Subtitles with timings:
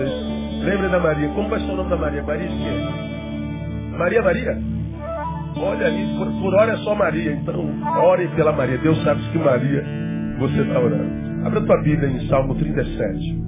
[0.00, 0.64] Vocês.
[0.64, 1.28] Lembrem da Maria.
[1.34, 2.22] Como vai ser o nome da Maria?
[2.22, 3.96] Maria quê?
[3.98, 4.58] Maria Maria?
[5.56, 7.32] Olha ali, por, por hora é só Maria.
[7.32, 8.78] Então, ore pela Maria.
[8.78, 9.84] Deus sabe que Maria
[10.38, 11.46] você está orando.
[11.46, 13.40] Abra tua Bíblia em Salmo 37.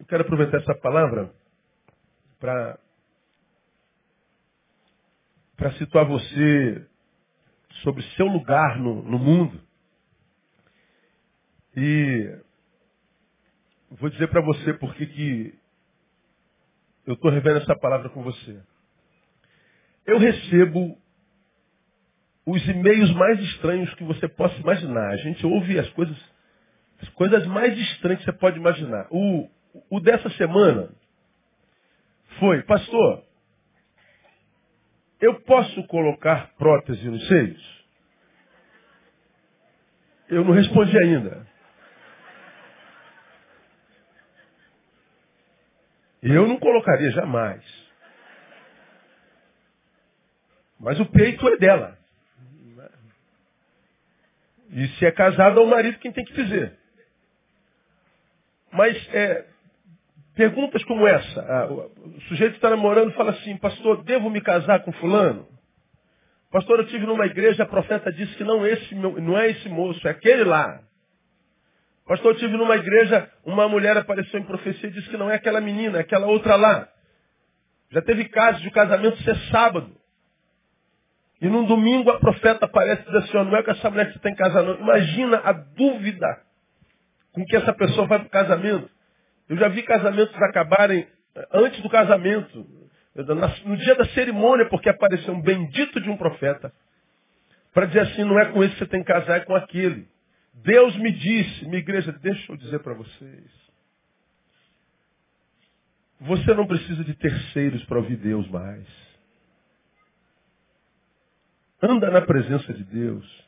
[0.00, 1.30] Eu quero aproveitar essa palavra
[2.40, 2.78] para
[5.56, 6.86] para situar você
[7.82, 9.60] sobre seu lugar no, no mundo.
[11.76, 12.38] E
[13.90, 15.54] vou dizer para você por que
[17.06, 18.60] eu estou revendo essa palavra com você.
[20.06, 20.98] Eu recebo
[22.44, 25.10] os e-mails mais estranhos que você possa imaginar.
[25.10, 26.16] A gente ouve as coisas,
[27.00, 29.06] as coisas mais estranhas que você pode imaginar.
[29.10, 29.48] O,
[29.90, 30.90] o dessa semana
[32.38, 33.24] foi, pastor,
[35.20, 37.84] eu posso colocar prótese nos seios?
[40.28, 41.46] Eu não respondi ainda.
[46.22, 47.62] Eu não colocaria jamais.
[50.78, 51.98] Mas o peito é dela.
[54.70, 56.78] E se é casado, é o marido quem tem que dizer.
[58.72, 59.44] Mas é,
[60.34, 61.68] perguntas como essa.
[61.70, 65.46] o sujeito está namorando e fala assim, pastor, devo me casar com fulano?
[66.50, 70.06] Pastor, eu tive numa igreja, a profeta disse que não, esse, não é esse moço,
[70.06, 70.82] é aquele lá.
[72.12, 75.36] Pastor, eu tive numa igreja, uma mulher apareceu em profecia e disse que não é
[75.36, 76.86] aquela menina, é aquela outra lá.
[77.90, 79.96] Já teve casos de o casamento ser sábado.
[81.40, 84.12] E num domingo a profeta aparece e diz assim, não é com essa mulher que
[84.12, 84.78] você tem casar, não.
[84.78, 86.26] Imagina a dúvida
[87.32, 88.90] com que essa pessoa vai para o casamento.
[89.48, 91.08] Eu já vi casamentos acabarem
[91.50, 92.66] antes do casamento.
[93.64, 96.70] No dia da cerimônia, porque apareceu um bendito de um profeta.
[97.72, 100.11] Para dizer assim, não é com esse que você tem que casar, é com aquele.
[100.54, 103.50] Deus me disse, minha igreja, deixa eu dizer para vocês.
[106.20, 108.86] Você não precisa de terceiros para ouvir Deus mais.
[111.82, 113.44] Anda na presença de Deus.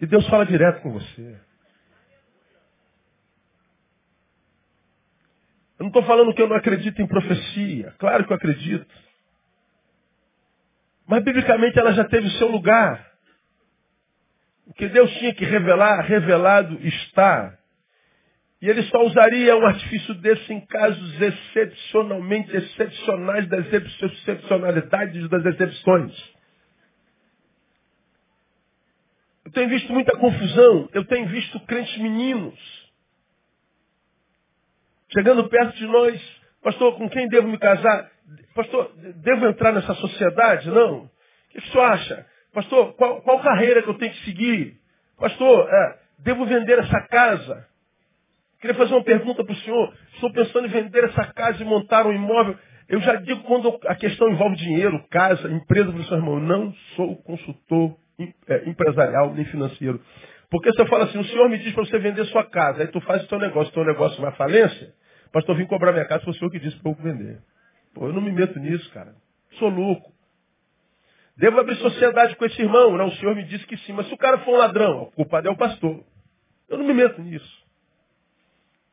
[0.00, 1.38] E Deus fala direto com você.
[5.78, 7.94] Eu não estou falando que eu não acredito em profecia.
[7.98, 8.94] Claro que eu acredito.
[11.06, 13.07] Mas biblicamente ela já teve o seu lugar.
[14.68, 17.58] O que Deus tinha que revelar, revelado está.
[18.60, 26.38] E ele só usaria um artifício desse em casos excepcionalmente excepcionais das excepcionalidades das excepções.
[29.44, 32.78] Eu tenho visto muita confusão, eu tenho visto crentes meninos
[35.12, 38.10] chegando perto de nós, pastor, com quem devo me casar?
[38.54, 40.68] Pastor, devo entrar nessa sociedade?
[40.68, 41.04] Não.
[41.04, 41.10] O
[41.50, 42.26] que o senhor acha?
[42.58, 44.74] Pastor, qual, qual carreira que eu tenho que seguir?
[45.16, 47.64] Pastor, é, devo vender essa casa?
[48.60, 49.94] Queria fazer uma pergunta para o senhor.
[50.14, 52.58] Estou pensando em vender essa casa e montar um imóvel.
[52.88, 56.72] Eu já digo quando a questão envolve dinheiro, casa, empresa, para o seu irmão, não
[56.96, 57.96] sou consultor
[58.48, 60.02] é, empresarial nem financeiro.
[60.50, 63.00] Porque você fala assim, o senhor me diz para você vender sua casa, aí tu
[63.02, 64.92] faz o teu negócio, o teu negócio vai falência,
[65.32, 67.38] pastor, vim cobrar minha casa, foi o senhor que disse para eu vender.
[67.94, 69.14] Pô, eu não me meto nisso, cara.
[69.60, 70.17] Sou louco.
[71.38, 72.96] Devo abrir sociedade com esse irmão?
[72.96, 73.92] Não, o senhor me disse que sim.
[73.92, 76.02] Mas se o cara for um ladrão, o culpado é o pastor.
[76.68, 77.58] Eu não me meto nisso.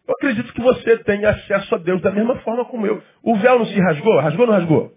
[0.08, 3.02] Eu acredito que você tem acesso a Deus da mesma forma como eu.
[3.24, 4.20] O véu não se rasgou?
[4.20, 4.94] Rasgou ou não rasgou?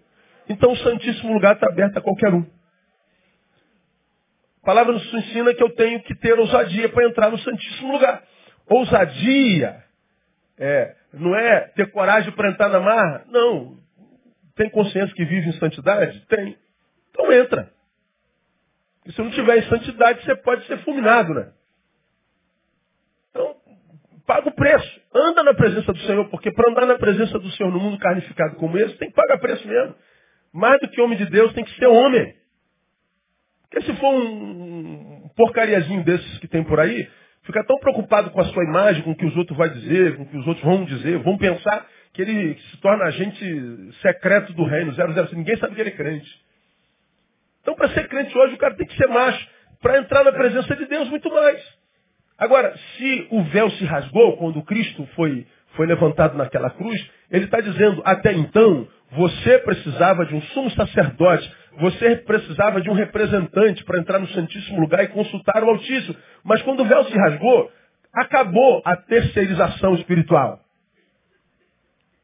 [0.47, 2.45] Então o Santíssimo Lugar está aberto a qualquer um.
[4.61, 8.23] A palavra nos ensina que eu tenho que ter ousadia para entrar no Santíssimo Lugar.
[8.67, 9.83] Ousadia
[10.59, 13.25] é, não é ter coragem para entrar na marra?
[13.27, 13.77] Não.
[14.55, 16.19] Tem consciência que vive em santidade?
[16.27, 16.55] Tem.
[17.19, 17.69] Então entra.
[19.05, 21.51] E se não tiver em santidade, você pode ser fulminado, né?
[23.29, 23.55] Então,
[24.25, 25.01] paga o preço.
[25.13, 28.55] Anda na presença do Senhor, porque para andar na presença do Senhor no mundo carnificado
[28.55, 29.95] como esse, tem que pagar preço mesmo.
[30.53, 32.33] Mais do que homem de Deus, tem que ser homem.
[33.63, 37.07] Porque se for um porcariazinho desses que tem por aí,
[37.43, 40.23] fica tão preocupado com a sua imagem, com o que os outros vão dizer, com
[40.23, 44.63] o que os outros vão dizer, vão pensar que ele se torna agente secreto do
[44.63, 45.35] reino, 00.
[45.35, 46.48] Ninguém sabe que ele é crente.
[47.69, 49.47] Então, para ser crente hoje, o cara tem que ser macho.
[49.79, 51.61] Para entrar na presença de Deus, muito mais.
[52.35, 55.45] Agora, se o véu se rasgou quando Cristo foi,
[55.75, 56.99] foi levantado naquela cruz,
[57.29, 62.93] ele está dizendo, até então, você precisava de um sumo sacerdote, você precisava de um
[62.93, 66.15] representante para entrar no Santíssimo Lugar e consultar o Altíssimo.
[66.43, 67.71] Mas quando o véu se rasgou,
[68.11, 70.59] acabou a terceirização espiritual.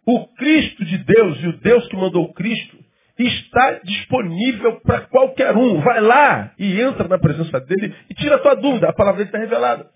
[0.08, 2.85] O Cristo de Deus e o Deus que mandou o Cristo
[3.24, 5.80] está disponível para qualquer um.
[5.82, 8.90] Vai lá e entra na presença dele e tira a tua dúvida.
[8.90, 9.90] A palavra dele está revelada.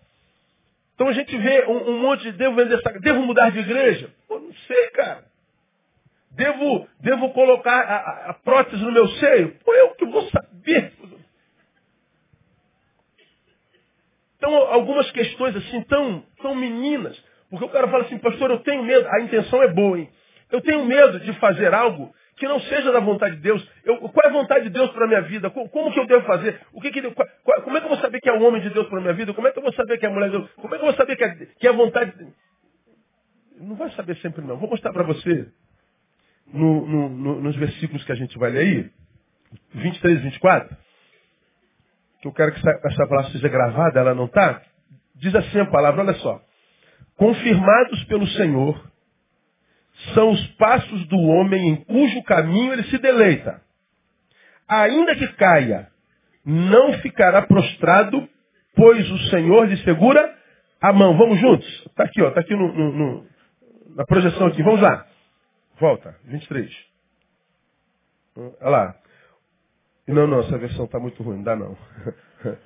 [0.96, 3.00] Então a gente vê um, um monte de devo vender saco.
[3.00, 4.10] Devo mudar de igreja?
[4.28, 5.24] Pô, não sei, cara.
[6.32, 9.58] Devo, devo colocar a, a, prótese no meu seio?
[9.66, 10.94] Pô, eu que vou saber.
[14.38, 17.22] Então, algumas questões assim tão, tão meninas.
[17.50, 19.08] Porque o cara fala assim, pastor, eu tenho medo.
[19.10, 20.10] A intenção é boa, hein?
[20.52, 23.70] Eu tenho medo de fazer algo que não seja da vontade de Deus.
[23.84, 25.50] Eu, qual é a vontade de Deus para a minha vida?
[25.50, 26.60] Como, como, que eu devo fazer?
[26.72, 27.28] O que que, qual,
[27.64, 29.14] como é que eu vou saber que é o homem de Deus para a minha
[29.14, 29.34] vida?
[29.34, 30.50] Como é que eu vou saber que é a mulher de Deus?
[30.54, 32.28] Como é que eu vou saber que é, que é a vontade de
[33.60, 34.58] Não vai saber sempre não.
[34.58, 35.52] Vou mostrar para você
[36.54, 38.90] no, no, no, nos versículos que a gente vai ler aí,
[39.74, 40.78] 23 e 24,
[42.22, 44.62] que eu quero que essa, essa palavra seja gravada, ela não está?
[45.16, 46.42] Diz assim a palavra, olha só.
[47.18, 48.89] Confirmados pelo Senhor,
[50.14, 53.62] são os passos do homem em cujo caminho ele se deleita.
[54.68, 55.88] Ainda que caia,
[56.46, 58.28] não ficará prostrado,
[58.76, 60.36] pois o Senhor lhe segura
[60.82, 61.18] a mão.
[61.18, 61.68] Vamos juntos?
[61.88, 63.26] Está aqui, ó, está aqui no, no, no,
[63.96, 64.62] na projeção aqui.
[64.64, 65.06] Vamos lá.
[65.80, 66.72] Volta, 23.
[68.36, 68.96] Olha lá.
[70.08, 71.78] Não, não, essa versão está muito ruim, não dá não.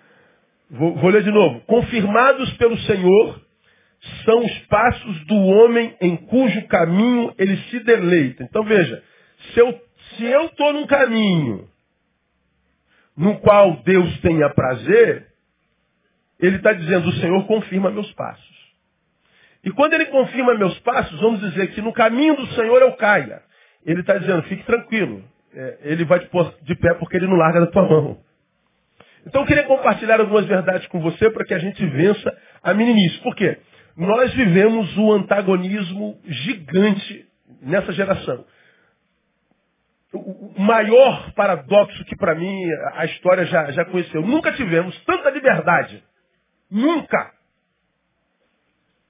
[0.69, 1.61] Vou, vou ler de novo.
[1.67, 3.41] Confirmados pelo Senhor,
[4.25, 8.43] são os passos do homem em cujo caminho ele se deleita.
[8.43, 9.01] Então veja,
[9.53, 9.81] se eu
[10.17, 11.67] se estou num caminho
[13.15, 15.27] no qual Deus tenha prazer,
[16.39, 18.53] ele está dizendo, o Senhor confirma meus passos.
[19.63, 23.41] E quando ele confirma meus passos, vamos dizer que no caminho do Senhor eu caia.
[23.85, 25.23] Ele está dizendo, fique tranquilo.
[25.55, 28.19] É, ele vai te pôr de pé porque ele não larga da tua mão.
[29.25, 33.19] Então eu queria compartilhar algumas verdades com você para que a gente vença a meninice.
[33.19, 33.57] Por quê?
[33.95, 37.27] Nós vivemos o antagonismo gigante
[37.61, 38.45] nessa geração.
[40.13, 42.55] O maior paradoxo que para mim
[42.93, 44.21] a história já, já conheceu.
[44.21, 46.03] Nunca tivemos tanta liberdade.
[46.69, 47.31] Nunca.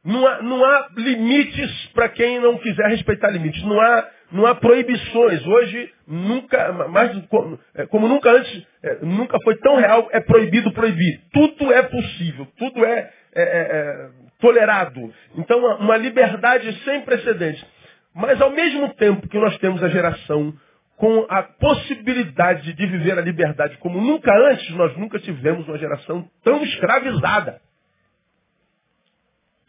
[0.04, 3.64] Não há, não há limites para quem não quiser respeitar limites.
[3.64, 5.46] Não há, não há proibições.
[5.46, 10.74] Hoje, nunca, mais como, é, como nunca antes, é, nunca foi tão real, é proibido
[10.74, 11.22] proibir.
[11.32, 14.10] Tudo é possível, tudo é, é, é, é
[14.44, 15.14] tolerado.
[15.38, 17.66] Então, uma, liberdade sem precedentes.
[18.14, 20.54] Mas ao mesmo tempo que nós temos a geração
[20.98, 26.30] com a possibilidade de viver a liberdade como nunca antes, nós nunca tivemos uma geração
[26.44, 27.62] tão escravizada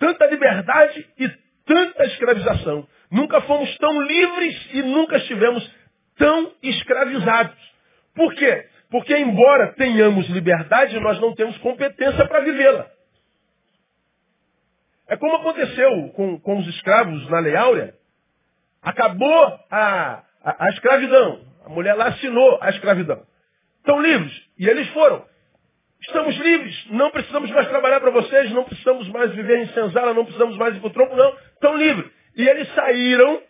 [0.04, 1.30] tanta liberdade e
[1.64, 2.86] tanta escravização.
[3.10, 5.70] Nunca fomos tão livres e nunca estivemos
[6.18, 7.56] tão escravizados.
[8.14, 8.66] Por quê?
[8.90, 12.86] Porque, embora tenhamos liberdade, nós não temos competência para vivê-la.
[15.08, 17.94] É como aconteceu com, com os escravos na Lei Áurea.
[18.82, 21.40] Acabou a, a, a escravidão.
[21.64, 23.22] A mulher lá assinou a escravidão.
[23.78, 24.32] Estão livres.
[24.58, 25.24] E eles foram.
[26.00, 30.24] Estamos livres, não precisamos mais trabalhar para vocês, não precisamos mais viver em senzala, não
[30.24, 31.34] precisamos mais ir para o tronco, não.
[31.54, 32.10] Estão livres.
[32.36, 33.42] E eles saíram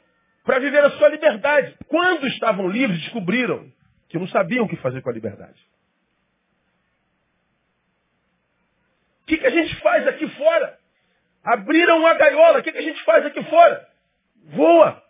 [0.45, 1.75] para viver a sua liberdade.
[1.89, 3.67] Quando estavam livres, descobriram
[4.09, 5.61] que não sabiam o que fazer com a liberdade.
[9.23, 10.79] O que, que a gente faz aqui fora?
[11.45, 13.87] Abriram uma gaiola, o que, que a gente faz aqui fora?
[14.47, 15.03] Voa.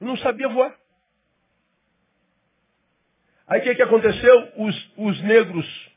[0.00, 0.74] Não sabia voar.
[3.48, 4.52] Aí o que, que aconteceu?
[4.56, 5.90] Os, os negros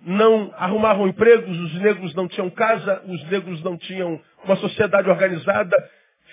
[0.00, 5.76] não arrumavam empregos, os negros não tinham casa, os negros não tinham uma sociedade organizada,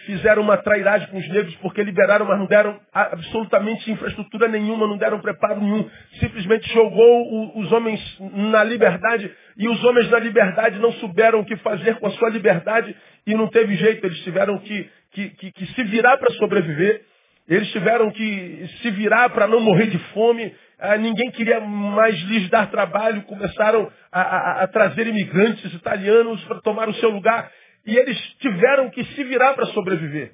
[0.06, 4.98] fizeram uma trairagem com os negros porque liberaram, mas não deram absolutamente infraestrutura nenhuma, não
[4.98, 5.90] deram preparo nenhum.
[6.20, 11.56] Simplesmente jogou os homens na liberdade e os homens na liberdade não souberam o que
[11.58, 12.96] fazer com a sua liberdade
[13.26, 17.02] e não teve jeito, eles tiveram que, que, que, que se virar para sobreviver.
[17.48, 22.50] Eles tiveram que se virar para não morrer de fome, ah, ninguém queria mais lhes
[22.50, 27.50] dar trabalho, começaram a, a, a trazer imigrantes italianos para tomar o seu lugar.
[27.86, 30.34] E eles tiveram que se virar para sobreviver.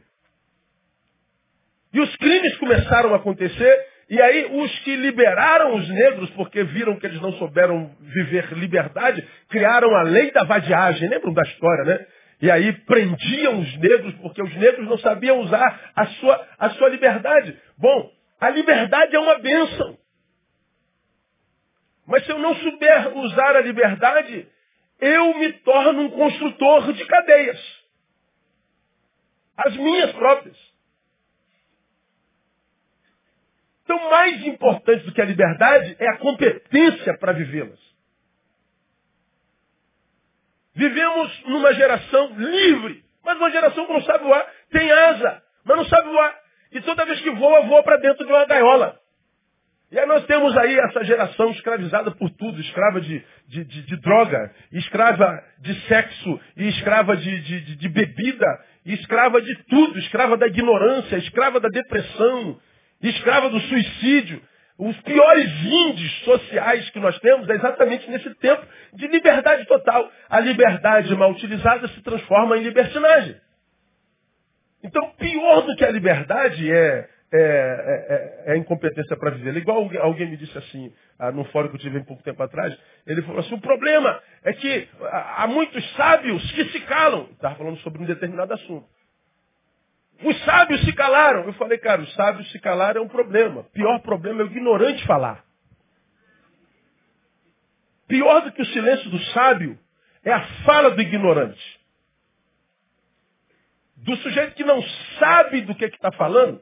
[1.93, 6.97] E os crimes começaram a acontecer, e aí os que liberaram os negros, porque viram
[6.97, 11.09] que eles não souberam viver liberdade, criaram a lei da vadiagem.
[11.09, 12.05] Lembram da história, né?
[12.41, 16.89] E aí prendiam os negros, porque os negros não sabiam usar a sua, a sua
[16.89, 17.57] liberdade.
[17.77, 19.97] Bom, a liberdade é uma bênção.
[22.07, 24.47] Mas se eu não souber usar a liberdade,
[25.01, 27.59] eu me torno um construtor de cadeias.
[29.57, 30.57] As minhas próprias.
[33.83, 37.79] Então, mais importante do que a liberdade é a competência para vivê-las.
[40.73, 44.47] Vivemos numa geração livre, mas uma geração que não sabe voar.
[44.69, 46.39] Tem asa, mas não sabe voar.
[46.71, 49.00] E toda vez que voa, voa para dentro de uma gaiola.
[49.91, 53.97] E aí nós temos aí essa geração escravizada por tudo, escrava de, de, de, de
[53.97, 58.45] droga, escrava de sexo, e escrava de, de bebida,
[58.85, 62.57] escrava de tudo, escrava da ignorância, escrava da depressão,
[63.01, 64.41] escrava do suicídio.
[64.77, 70.09] Os piores índices sociais que nós temos é exatamente nesse tempo de liberdade total.
[70.29, 73.35] A liberdade mal utilizada se transforma em libertinagem.
[74.83, 79.55] Então, pior do que a liberdade é é, é, é, é incompetência para viver.
[79.55, 82.77] Igual alguém me disse assim, ah, num fórum que eu tive um pouco tempo atrás,
[83.07, 87.29] ele falou assim, o problema é que há muitos sábios que se calam.
[87.31, 88.85] Estava falando sobre um determinado assunto.
[90.23, 91.45] Os sábios se calaram.
[91.45, 93.63] Eu falei, cara, os sábios se calaram é um problema.
[93.73, 95.43] Pior problema é o ignorante falar.
[98.07, 99.79] Pior do que o silêncio do sábio
[100.23, 101.79] é a fala do ignorante.
[103.95, 104.81] Do sujeito que não
[105.17, 106.61] sabe do que está falando,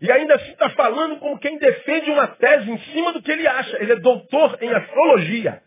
[0.00, 3.46] e ainda assim está falando como quem defende uma tese em cima do que ele
[3.46, 3.76] acha.
[3.82, 5.62] Ele é doutor em astrologia.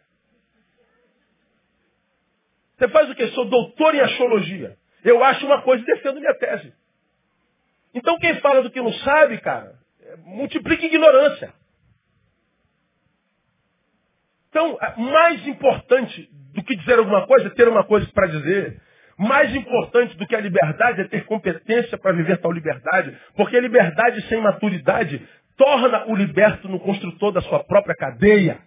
[2.78, 3.28] Você faz o quê?
[3.30, 4.78] Sou doutor em astrologia.
[5.04, 6.74] Eu acho uma coisa e defendo minha tese.
[7.94, 9.76] Então quem fala do que não sabe, cara,
[10.24, 11.54] multiplica ignorância.
[14.50, 18.82] Então, mais importante do que dizer alguma coisa é ter uma coisa para dizer.
[19.20, 23.60] Mais importante do que a liberdade é ter competência para viver tal liberdade, porque a
[23.60, 25.22] liberdade sem maturidade
[25.58, 28.60] torna o liberto no construtor da sua própria cadeia.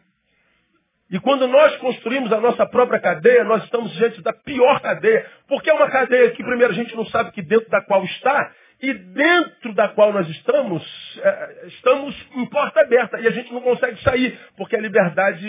[1.11, 5.71] E quando nós construímos a nossa própria cadeia, nós estamos diante da pior cadeia, porque
[5.71, 8.93] é uma cadeia que primeiro a gente não sabe que dentro da qual está, e
[8.93, 10.83] dentro da qual nós estamos,
[11.23, 15.47] é, estamos em porta aberta e a gente não consegue sair, porque a liberdade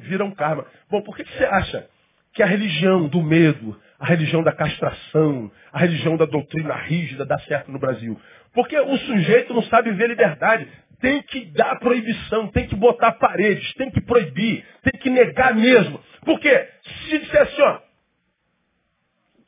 [0.00, 0.66] vira um karma.
[0.90, 1.93] Bom, por que, que você acha
[2.34, 7.38] que a religião do medo, a religião da castração, a religião da doutrina rígida dá
[7.40, 8.20] certo no Brasil.
[8.52, 10.68] Porque o sujeito não sabe ver liberdade.
[11.00, 16.00] Tem que dar proibição, tem que botar paredes, tem que proibir, tem que negar mesmo.
[16.24, 16.68] Porque
[17.08, 17.80] se disser assim, ó,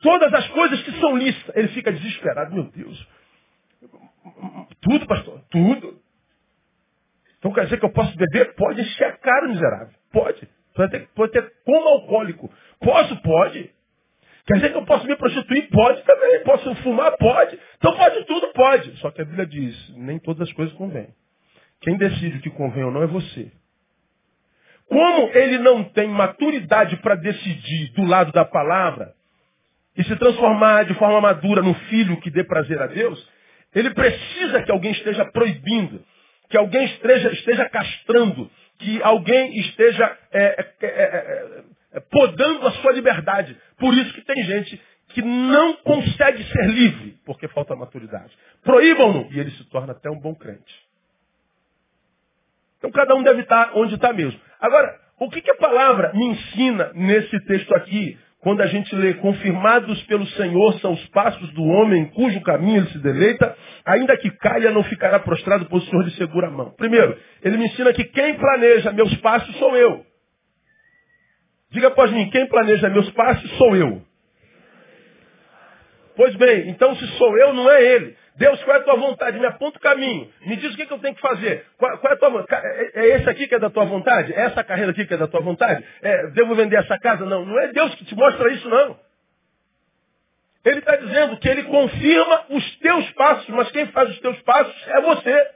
[0.01, 3.07] todas as coisas que são lícitas, ele fica desesperado, meu Deus.
[4.81, 5.99] Tudo, pastor, tudo.
[7.39, 8.55] Então quer dizer que eu posso beber?
[8.55, 9.93] Pode encher a cara, miserável.
[10.11, 10.56] Pode.
[10.77, 12.53] Pode ter, pode ter como alcoólico.
[12.79, 13.19] Posso?
[13.23, 13.71] Pode.
[14.45, 15.67] Quer dizer que eu posso me prostituir?
[15.69, 16.43] Pode também.
[16.43, 17.17] Posso fumar?
[17.17, 17.59] Pode.
[17.77, 18.53] Então pode tudo?
[18.53, 18.95] Pode.
[18.97, 21.07] Só que a Bíblia diz, nem todas as coisas convêm.
[21.81, 23.51] Quem decide o que convém ou não é você.
[24.87, 29.13] Como ele não tem maturidade para decidir do lado da palavra
[29.97, 33.27] e se transformar de forma madura no filho que dê prazer a Deus,
[33.73, 36.05] ele precisa que alguém esteja proibindo,
[36.49, 41.63] que alguém esteja, esteja castrando, que alguém esteja é, é, é, é
[41.97, 43.57] é, podando a sua liberdade.
[43.77, 48.37] Por isso que tem gente que não consegue ser livre, porque falta maturidade.
[48.63, 50.87] Proíbam-no e ele se torna até um bom crente.
[52.77, 54.39] Então cada um deve estar onde está mesmo.
[54.59, 59.13] Agora, o que, que a palavra me ensina nesse texto aqui, quando a gente lê,
[59.15, 63.53] confirmados pelo Senhor são os passos do homem cujo caminho ele se deleita,
[63.85, 66.73] ainda que caia, não ficará prostrado, pois o Senhor lhe segura a mão.
[66.77, 70.05] Primeiro, ele me ensina que quem planeja meus passos sou eu.
[71.71, 74.01] Diga após mim, quem planeja meus passos sou eu.
[76.15, 78.15] Pois bem, então se sou eu, não é ele.
[78.37, 79.39] Deus, qual é a tua vontade?
[79.39, 80.31] Me aponta o caminho.
[80.45, 81.65] Me diz o que, eu tenho que fazer.
[81.75, 84.31] Qual, qual é, a tua, é, é esse aqui que é da tua vontade?
[84.31, 85.83] É essa carreira aqui que é da tua vontade?
[86.01, 87.25] É, devo vender essa casa?
[87.25, 88.99] Não, não é Deus que te mostra isso, não.
[90.63, 94.87] Ele está dizendo que ele confirma os teus passos, mas quem faz os teus passos
[94.87, 95.47] é você.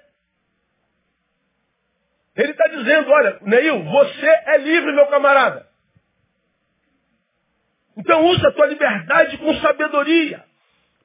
[2.36, 5.68] Ele está dizendo, olha, Neil, você é livre, meu camarada.
[7.96, 10.51] Então usa a tua liberdade com sabedoria.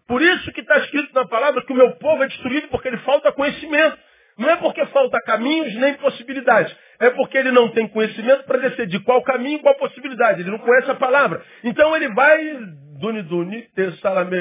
[0.07, 2.99] Por isso que está escrito na palavra que o meu povo é destruído porque ele
[2.99, 3.99] falta conhecimento.
[4.39, 6.75] Não é porque falta caminhos nem possibilidades.
[6.99, 10.41] É porque ele não tem conhecimento para decidir qual caminho qual possibilidade.
[10.41, 11.43] Ele não conhece a palavra.
[11.65, 12.59] Então ele vai,
[13.01, 13.69] duni duni,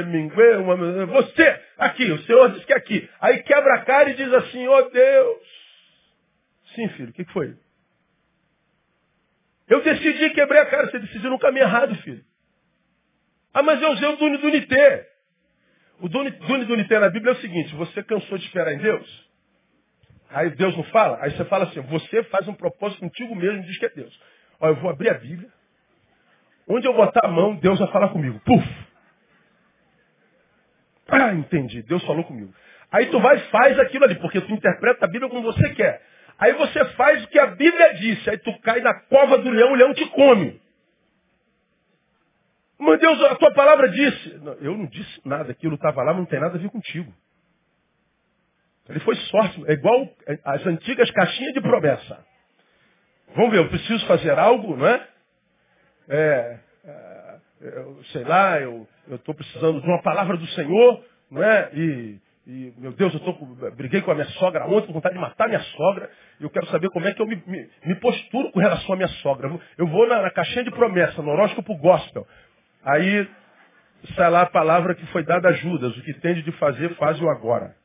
[0.05, 3.09] mingue, você, aqui, o Senhor diz que é aqui.
[3.19, 5.37] Aí quebra a cara e diz assim, oh Deus.
[6.75, 7.55] Sim, filho, o que foi?
[9.67, 12.23] Eu decidi quebrar a cara, você decidiu no caminho errado, filho.
[13.53, 15.14] Ah, mas eu usei o Duni Dunité.
[16.01, 19.25] O Duni, Duni Dunité na Bíblia é o seguinte, você cansou de esperar em Deus?
[20.29, 21.17] Aí Deus não fala?
[21.21, 24.19] Aí você fala assim, você faz um propósito contigo mesmo e diz que é Deus.
[24.59, 25.49] Ó, eu vou abrir a Bíblia.
[26.67, 28.39] Onde eu botar a mão, Deus vai falar comigo.
[28.43, 28.67] Puf!
[31.07, 31.83] Ah, entendi.
[31.83, 32.53] Deus falou comigo.
[32.91, 36.01] Aí tu vai e faz aquilo ali, porque tu interpreta a Bíblia como você quer.
[36.37, 38.29] Aí você faz o que a Bíblia disse.
[38.29, 40.59] Aí tu cai na cova do leão, o leão te come.
[42.77, 44.37] Mas Deus, a tua palavra disse.
[44.39, 47.13] Não, eu não disse nada, aquilo estava lá, não tem nada a ver contigo.
[48.87, 50.07] Ele foi sorte, é igual
[50.43, 52.23] as antigas caixinhas de promessa.
[53.35, 55.07] Vamos ver, eu preciso fazer algo, não é?
[56.07, 61.71] é, é eu, sei lá, eu estou precisando de uma palavra do Senhor, não é?
[61.73, 63.33] E, e meu Deus, eu tô,
[63.75, 66.67] briguei com a minha sogra ontem, com vontade de matar minha sogra, e eu quero
[66.67, 69.59] saber como é que eu me, me, me posturo com relação à minha sogra.
[69.77, 72.27] Eu vou na, na caixinha de promessa, no horóscopo gospel.
[72.85, 73.27] Aí
[74.15, 77.27] sai lá a palavra que foi dada a Judas, o que tende de fazer, faz-o
[77.27, 77.75] agora.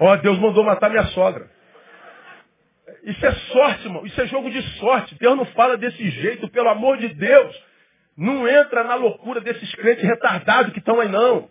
[0.00, 1.48] Ó, oh, Deus mandou matar minha sogra.
[3.04, 4.04] Isso é sorte, irmão.
[4.04, 5.14] Isso é jogo de sorte.
[5.14, 7.64] Deus não fala desse jeito, pelo amor de Deus.
[8.16, 11.48] Não entra na loucura desses crentes retardados que estão aí, não.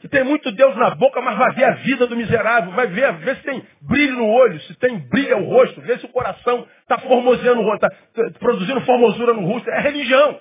[0.00, 2.70] Que tem muito Deus na boca, mas vai ver a vida do miserável.
[2.72, 6.06] Vai ver, ver se tem brilho no olho, se tem brilho no rosto, ver se
[6.06, 9.68] o coração está formoseando o rosto, está produzindo formosura no rosto.
[9.68, 10.40] É religião.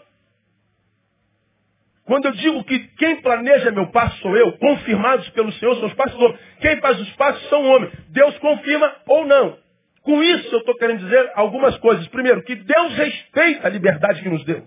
[2.06, 5.94] Quando eu digo que quem planeja meu passo sou eu, confirmados pelo Senhor são os
[5.94, 6.40] passos do homem.
[6.62, 7.92] Quem faz os passos são o homem.
[8.10, 9.58] Deus confirma ou não.
[10.04, 12.08] Com isso eu estou querendo dizer algumas coisas.
[12.08, 14.64] Primeiro, que Deus respeita a liberdade que nos deu.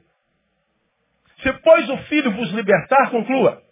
[1.43, 3.63] Se pois o Filho vos libertar, conclua.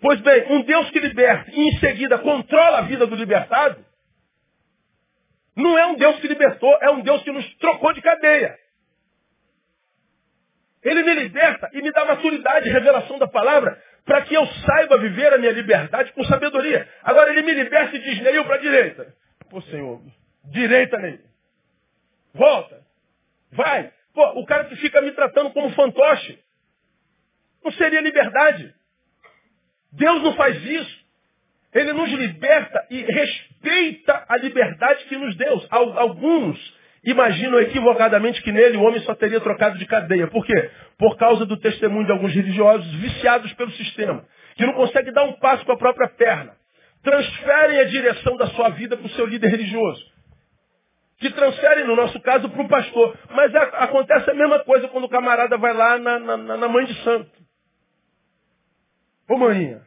[0.00, 3.84] Pois bem, um Deus que liberta e em seguida controla a vida do libertado,
[5.56, 8.56] não é um Deus que libertou, é um Deus que nos trocou de cadeia.
[10.84, 15.32] Ele me liberta e me dá maturidade, revelação da palavra, para que eu saiba viver
[15.32, 16.88] a minha liberdade com sabedoria.
[17.02, 19.14] Agora ele me liberta e diz, para a direita.
[19.50, 20.00] Pô, Senhor,
[20.44, 21.20] direita, Neil.
[22.32, 22.80] Volta.
[23.50, 23.92] Vai.
[24.14, 26.38] Pô, o cara que fica me tratando como fantoche.
[27.64, 28.74] Não seria liberdade.
[29.92, 30.98] Deus não faz isso.
[31.74, 35.62] Ele nos liberta e respeita a liberdade que nos deu.
[35.70, 36.58] Alguns
[37.04, 40.26] imaginam equivocadamente que nele o homem só teria trocado de cadeia.
[40.28, 40.70] Por quê?
[40.98, 44.24] Por causa do testemunho de alguns religiosos viciados pelo sistema,
[44.56, 46.56] que não conseguem dar um passo com a própria perna.
[47.02, 50.04] Transferem a direção da sua vida para o seu líder religioso.
[51.18, 53.16] Que transferem, no nosso caso, para o pastor.
[53.30, 56.94] Mas acontece a mesma coisa quando o camarada vai lá na, na, na mãe de
[57.02, 57.30] santo.
[59.28, 59.82] Ô maninha.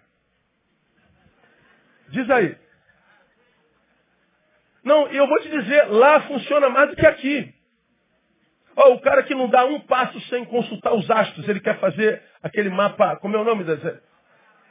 [2.10, 2.58] Diz aí.
[4.84, 7.54] Não, eu vou te dizer, lá funciona mais do que aqui.
[8.76, 12.22] Oh, o cara que não dá um passo sem consultar os astros, ele quer fazer
[12.42, 13.80] aquele mapa, como é o nome das.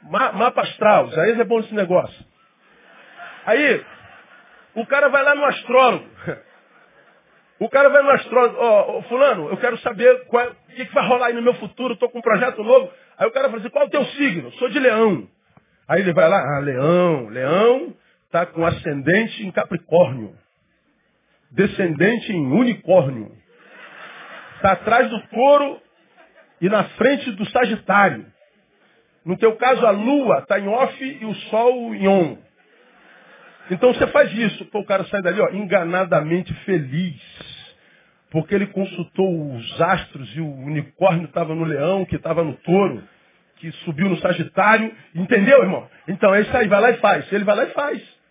[0.03, 2.25] Ma, mapa astral, já é bom esse negócio.
[3.45, 3.85] Aí,
[4.75, 6.09] o cara vai lá no astrólogo.
[7.59, 10.83] O cara vai no astrólogo, ó, oh, oh, fulano, eu quero saber qual, o que,
[10.83, 12.91] que vai rolar aí no meu futuro, estou com um projeto novo.
[13.21, 14.51] Aí o cara fala assim, qual é o teu signo?
[14.53, 15.27] Sou de leão.
[15.87, 20.35] Aí ele vai lá, ah, leão, leão, está com ascendente em Capricórnio,
[21.51, 23.31] descendente em Unicórnio,
[24.55, 25.79] está atrás do touro
[26.59, 28.25] e na frente do Sagitário.
[29.23, 32.39] No teu caso, a lua está em off e o sol em on.
[33.69, 34.65] Então você faz isso.
[34.65, 37.21] Pô, o cara sai dali, ó, enganadamente feliz.
[38.31, 43.03] Porque ele consultou os astros e o unicórnio estava no leão, que estava no touro,
[43.57, 44.95] que subiu no Sagitário.
[45.13, 45.87] Entendeu, irmão?
[46.07, 47.31] Então é isso aí, vai lá e faz.
[47.31, 48.21] Ele vai lá e faz.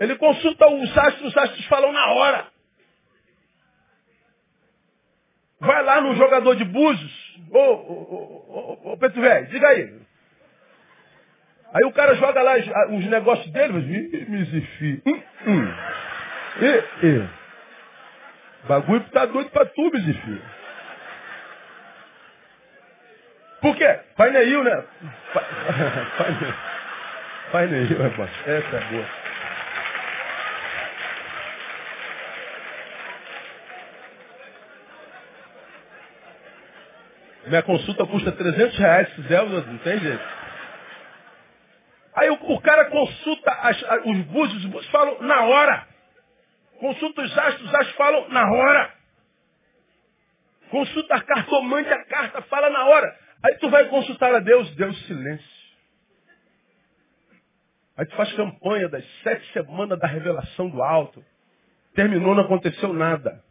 [0.00, 2.46] Ele consulta os astros, os astros falam na hora.
[5.60, 7.36] Vai lá no jogador de búzios.
[7.50, 10.00] Ô, ô, ô, ô, Pedro Velho, diga aí.
[11.74, 12.54] Aí o cara joga lá
[12.88, 15.02] os negócios dele, mas misifi.
[15.04, 15.74] Hum, hum.
[16.62, 17.37] E, e.
[18.68, 20.42] Bagulho tá doido pra tu, misifi.
[23.62, 24.00] Por quê?
[24.14, 24.84] Pai Neil, né?
[25.32, 25.44] Pai,
[27.50, 29.06] pai Neil, é Essa é boa.
[37.46, 40.24] Minha consulta custa 300 reais, se fizer, não tem jeito.
[42.14, 45.86] Aí o, o cara consulta as, os búzios, os búzios falam na hora.
[46.78, 48.94] Consulta os astros, os astros falam na hora.
[50.70, 53.18] Consulta a cartomante, a carta fala na hora.
[53.42, 55.58] Aí tu vai consultar a Deus, Deus silêncio.
[57.96, 61.24] Aí tu faz campanha das sete semanas da revelação do alto.
[61.94, 63.42] Terminou, não aconteceu nada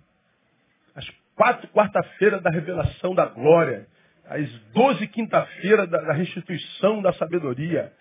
[1.37, 3.87] quatro quarta-feira da revelação da glória,
[4.25, 7.93] as doze quinta-feira da, da, restituição da sabedoria,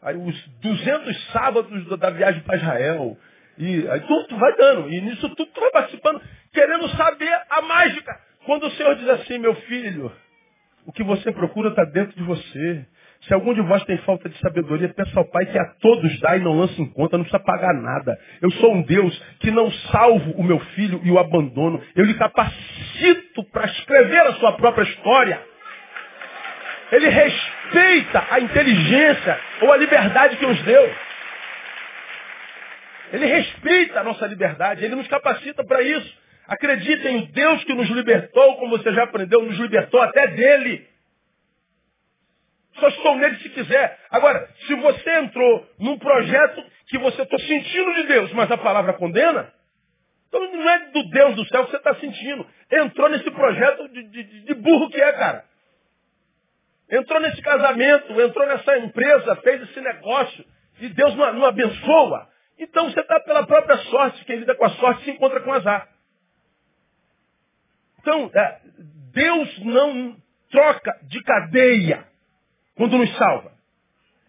[0.00, 3.18] aí os duzentos sábados da viagem para Israel,
[3.58, 6.20] e aí tudo tu vai dando, e nisso tudo tu vai participando,
[6.52, 8.18] querendo saber a mágica.
[8.46, 10.12] Quando o Senhor diz assim, meu filho,
[10.86, 12.86] o que você procura está dentro de você.
[13.22, 16.36] Se algum de vós tem falta de sabedoria, peça ao Pai que a todos dá
[16.36, 18.18] e não lança em conta, não precisa pagar nada.
[18.42, 21.80] Eu sou um Deus que não salvo o meu filho e o abandono.
[21.96, 25.40] Eu lhe capacito para escrever a sua própria história.
[26.92, 30.90] Ele respeita a inteligência ou a liberdade que nos deu.
[33.14, 36.18] Ele respeita a nossa liberdade, ele nos capacita para isso.
[36.48, 40.84] Acreditem, o Deus que nos libertou, como você já aprendeu, nos libertou até dele.
[42.74, 44.00] Só estou nele se quiser.
[44.10, 48.94] Agora, se você entrou num projeto que você está sentindo de Deus, mas a palavra
[48.94, 49.48] condena,
[50.26, 52.44] então não é do Deus do céu que você está sentindo.
[52.72, 55.44] Entrou nesse projeto de, de, de burro que é, cara.
[56.90, 60.44] Entrou nesse casamento, entrou nessa empresa, fez esse negócio,
[60.80, 62.33] e Deus não, não abençoa.
[62.58, 64.24] Então você está pela própria sorte.
[64.24, 65.88] Quem lida com a sorte se encontra com azar.
[68.00, 68.60] Então, é,
[69.12, 70.16] Deus não
[70.50, 72.06] troca de cadeia
[72.76, 73.52] quando nos salva.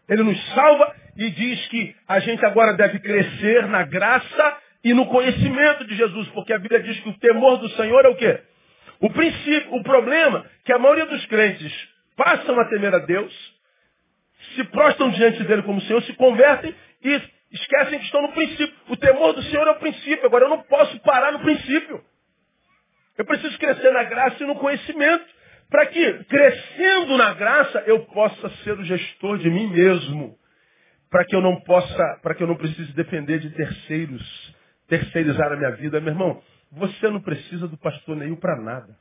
[0.07, 5.07] Ele nos salva e diz que a gente agora deve crescer na graça e no
[5.07, 8.39] conhecimento de Jesus, porque a Bíblia diz que o temor do Senhor é o quê?
[8.99, 11.73] O princípio, o problema é que a maioria dos crentes
[12.15, 13.33] passam a temer a Deus,
[14.55, 17.21] se prostam diante dele como Senhor, se convertem e
[17.55, 18.73] esquecem que estão no princípio.
[18.89, 20.25] O temor do Senhor é o princípio.
[20.25, 22.03] Agora eu não posso parar no princípio.
[23.17, 25.25] Eu preciso crescer na graça e no conhecimento.
[25.69, 30.37] Para que, crescendo na graça, eu possa ser o gestor de mim mesmo.
[31.09, 34.55] Para que eu não possa, para que eu não precise depender de terceiros,
[34.87, 35.99] terceirizar a minha vida.
[35.99, 38.97] Meu irmão, você não precisa do pastor Neil para nada.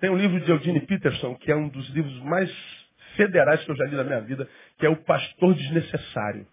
[0.00, 2.50] Tem um livro de Eugene Peterson, que é um dos livros mais
[3.16, 4.48] federais que eu já li na minha vida,
[4.78, 6.46] que é o Pastor Desnecessário.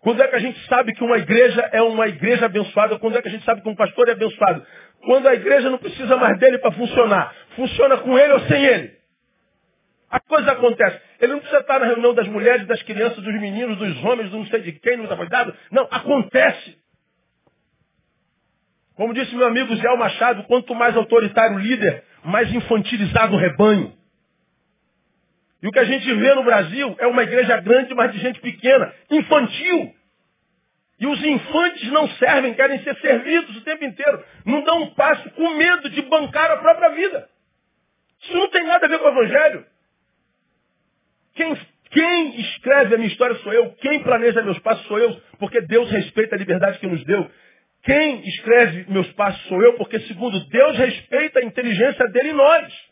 [0.00, 2.98] Quando é que a gente sabe que uma igreja é uma igreja abençoada?
[2.98, 4.64] Quando é que a gente sabe que um pastor é abençoado?
[5.04, 7.34] Quando a igreja não precisa mais dele para funcionar.
[7.56, 8.98] Funciona com ele ou sem ele.
[10.10, 11.00] A coisa acontece.
[11.20, 14.38] Ele não precisa estar na reunião das mulheres, das crianças, dos meninos, dos homens, do
[14.38, 15.54] não sei de quem, não está cuidado.
[15.70, 16.78] Não, acontece.
[18.94, 23.97] Como disse meu amigo Zé Machado, quanto mais autoritário o líder, mais infantilizado o rebanho.
[25.62, 28.40] E o que a gente vê no Brasil é uma igreja grande, mas de gente
[28.40, 29.94] pequena, infantil.
[31.00, 34.24] E os infantes não servem, querem ser servidos o tempo inteiro.
[34.44, 37.28] Não dão um passo com medo de bancar a própria vida.
[38.20, 39.66] Isso não tem nada a ver com o Evangelho.
[41.34, 41.56] Quem,
[41.90, 43.72] quem escreve a minha história sou eu.
[43.74, 45.20] Quem planeja meus passos sou eu.
[45.38, 47.30] Porque Deus respeita a liberdade que nos deu.
[47.84, 49.74] Quem escreve meus passos sou eu.
[49.74, 52.87] Porque, segundo Deus, respeita a inteligência dele em nós.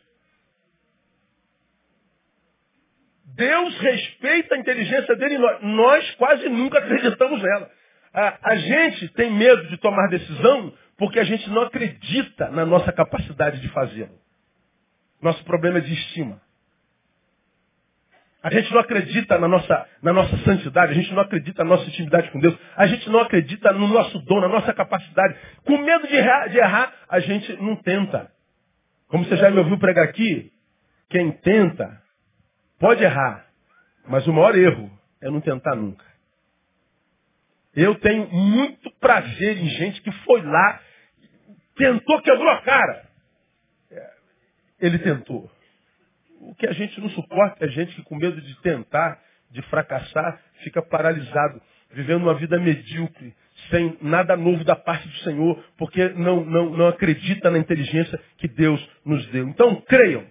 [3.37, 5.39] Deus respeita a inteligência dele.
[5.39, 7.71] Nós, nós quase nunca acreditamos nela.
[8.13, 12.91] A, a gente tem medo de tomar decisão porque a gente não acredita na nossa
[12.93, 14.19] capacidade de fazê-lo.
[15.21, 16.41] Nosso problema é de estima.
[18.43, 21.89] A gente não acredita na nossa, na nossa santidade, a gente não acredita na nossa
[21.89, 25.37] intimidade com Deus, a gente não acredita no nosso dom, na nossa capacidade.
[25.65, 28.31] Com medo de errar, de errar a gente não tenta.
[29.09, 30.53] Como você já me ouviu pregar aqui,
[31.11, 32.06] quem tenta
[32.79, 33.47] Pode errar,
[34.07, 36.05] mas o maior erro é não tentar nunca.
[37.75, 40.81] Eu tenho muito prazer em gente que foi lá,
[41.77, 43.07] tentou, quebrou a cara.
[43.91, 44.11] É,
[44.81, 45.51] ele tentou.
[46.41, 50.41] O que a gente não suporta é gente que com medo de tentar, de fracassar,
[50.63, 51.61] fica paralisado,
[51.91, 53.35] vivendo uma vida medíocre,
[53.71, 58.49] sem nada novo da parte do Senhor, porque não, não, não acredita na inteligência que
[58.49, 59.49] Deus nos deu.
[59.49, 60.25] Então, creiam.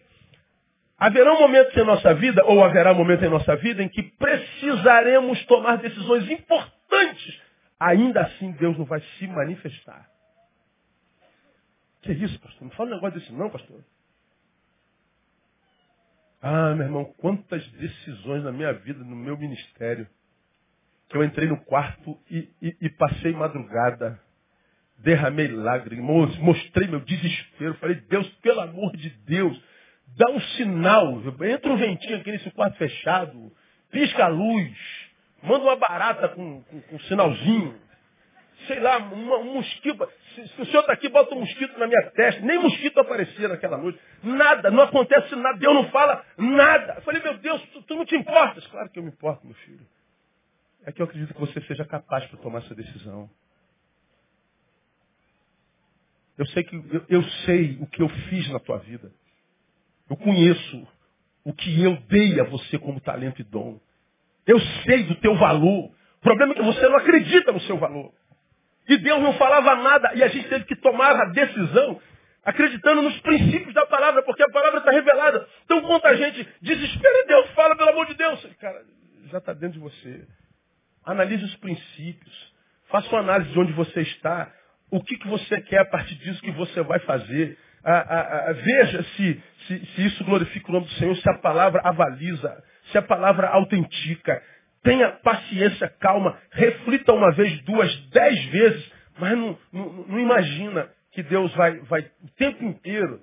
[0.97, 5.77] Haverá momentos em nossa vida, ou haverá momentos em nossa vida, em que precisaremos tomar
[5.77, 7.41] decisões importantes.
[7.79, 10.09] Ainda assim, Deus não vai se manifestar.
[12.01, 12.63] Que isso, pastor?
[12.63, 13.83] Não fala um negócio desse não, pastor.
[16.41, 20.07] Ah, meu irmão, quantas decisões na minha vida, no meu ministério,
[21.09, 24.19] que eu entrei no quarto e, e, e passei madrugada,
[24.99, 29.59] derramei lágrimas, mostrei meu desespero, falei, Deus, pelo amor de Deus,
[30.15, 33.51] dá um sinal, entra um ventinho aqui nesse quarto fechado,
[33.91, 34.77] pisca a luz,
[35.43, 37.79] manda uma barata com, com, com um sinalzinho,
[38.67, 40.09] sei lá, uma, um mosquito.
[40.33, 42.41] Se, se o senhor está aqui, bota um mosquito na minha testa.
[42.41, 43.99] Nem mosquito aparecia naquela noite.
[44.23, 45.57] Nada, não acontece nada.
[45.57, 46.95] Deus não fala nada.
[46.95, 48.65] Eu falei, meu Deus, tu, tu não te importas?
[48.67, 49.85] Claro que eu me importo, meu filho.
[50.85, 53.29] É que eu acredito que você seja capaz para tomar essa decisão.
[56.37, 59.11] Eu sei que eu, eu sei o que eu fiz na tua vida.
[60.09, 60.87] Eu conheço
[61.43, 63.79] o que eu dei a você como talento e dom.
[64.45, 65.85] Eu sei do teu valor.
[65.85, 68.13] O problema é que você não acredita no seu valor.
[68.87, 71.99] E Deus não falava nada e a gente teve que tomar a decisão
[72.43, 75.47] acreditando nos princípios da palavra, porque a palavra está revelada.
[75.65, 78.47] Então, quanta gente desespera em Deus, fala pelo amor de Deus.
[78.61, 78.85] Cara,
[79.31, 80.27] já está dentro de você.
[81.03, 82.53] Analise os princípios.
[82.87, 84.53] Faça uma análise de onde você está.
[84.91, 87.57] O que, que você quer a partir disso que você vai fazer.
[88.53, 92.97] Veja se, se, se isso glorifica o nome do Senhor, se a palavra avaliza, se
[92.97, 94.41] a palavra autentica.
[94.83, 101.23] Tenha paciência, calma, reflita uma vez, duas, dez vezes, mas não, não, não imagina que
[101.23, 103.21] Deus vai, vai o tempo inteiro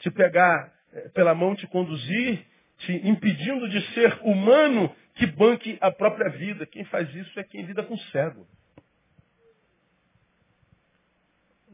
[0.00, 2.44] te pegar eh, pela mão, te conduzir,
[2.78, 6.66] te impedindo de ser humano que banque a própria vida.
[6.66, 8.46] Quem faz isso é quem lida com cego.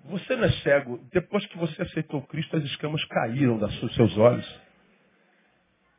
[0.05, 1.01] Você não é cego.
[1.13, 4.65] Depois que você aceitou Cristo, as escamas caíram dos seus olhos.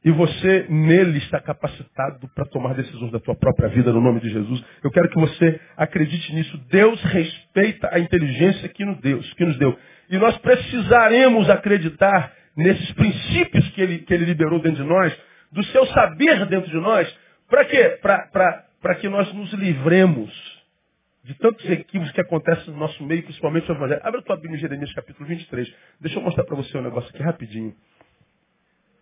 [0.03, 4.29] E você nele está capacitado para tomar decisões da tua própria vida no nome de
[4.29, 4.63] Jesus.
[4.83, 6.55] Eu quero que você acredite nisso.
[6.69, 9.19] Deus respeita a inteligência que nos deu.
[9.35, 9.75] Que nos deu.
[10.11, 15.17] E nós precisaremos acreditar nesses princípios que ele, que ele liberou dentro de nós,
[15.51, 17.11] do seu saber dentro de nós.
[17.49, 17.99] Para quê?
[17.99, 20.54] Para que nós nos livremos
[21.25, 24.01] de tantos equívocos que acontecem no nosso meio, principalmente no Evangelho.
[24.03, 25.73] Abre a tua Bíblia em Jeremias capítulo 23.
[25.99, 27.73] Deixa eu mostrar para você um negócio aqui rapidinho.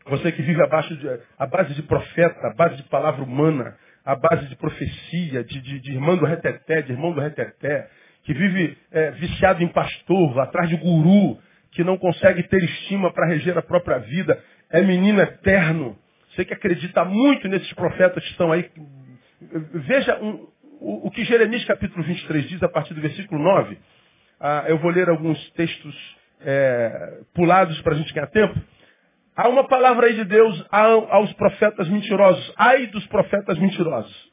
[0.06, 4.16] Você que vive abaixo de, a base de profeta, a base de palavra humana, a
[4.16, 7.90] base de profecia, de, de, de irmão do reteté, de irmão do reteté,
[8.24, 11.38] que vive é, viciado em pastor, atrás de guru,
[11.72, 15.98] que não consegue ter estima para reger a própria vida, é menino eterno.
[16.30, 18.72] Você que acredita muito nesses profetas que estão aí.
[19.74, 20.48] Veja um,
[20.84, 23.78] o, que Jeremias capítulo 23 diz a partir do versículo 9.
[24.40, 25.96] Ah, eu vou ler alguns textos
[26.42, 28.60] é, pulados para a gente ganhar tempo.
[29.36, 32.54] Há uma palavra aí de Deus aos profetas mentirosos.
[32.58, 34.32] Ai dos profetas mentirosos.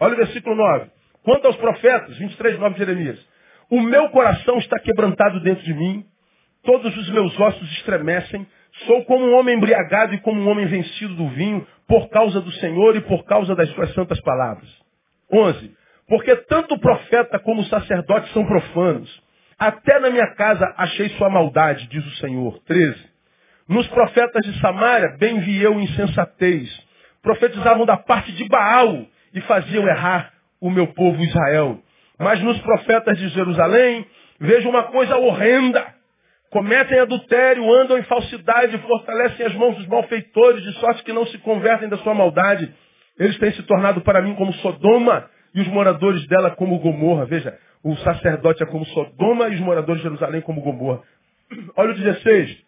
[0.00, 0.90] Olha o versículo 9.
[1.22, 3.26] Quanto aos profetas, 23, 9 de Jeremias.
[3.70, 6.04] O meu coração está quebrantado dentro de mim.
[6.64, 8.46] Todos os meus ossos estremecem.
[8.86, 12.50] Sou como um homem embriagado e como um homem vencido do vinho, por causa do
[12.52, 14.68] Senhor e por causa das suas santas palavras.
[15.32, 15.83] 11.
[16.08, 19.22] Porque tanto o profeta como o sacerdote são profanos.
[19.58, 22.58] Até na minha casa achei sua maldade, diz o Senhor.
[22.66, 23.14] 13.
[23.68, 26.68] Nos profetas de Samaria, bem vi eu insensatez.
[27.22, 31.78] Profetizavam da parte de Baal e faziam errar o meu povo Israel.
[32.18, 34.06] Mas nos profetas de Jerusalém,
[34.38, 35.86] vejo uma coisa horrenda.
[36.50, 41.38] Cometem adultério, andam em falsidade, fortalecem as mãos dos malfeitores, de sorte que não se
[41.38, 42.72] convertem da sua maldade.
[43.18, 47.26] Eles têm se tornado para mim como Sodoma e os moradores dela como Gomorra.
[47.26, 51.02] Veja, o sacerdote é como Sodoma e os moradores de Jerusalém como Gomorra.
[51.76, 52.64] Olha o 16.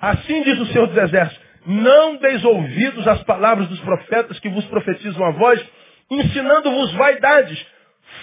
[0.00, 4.64] Assim diz o Senhor dos Exércitos, não deis ouvidos às palavras dos profetas que vos
[4.66, 5.62] profetizam a voz,
[6.10, 7.66] ensinando-vos vaidades.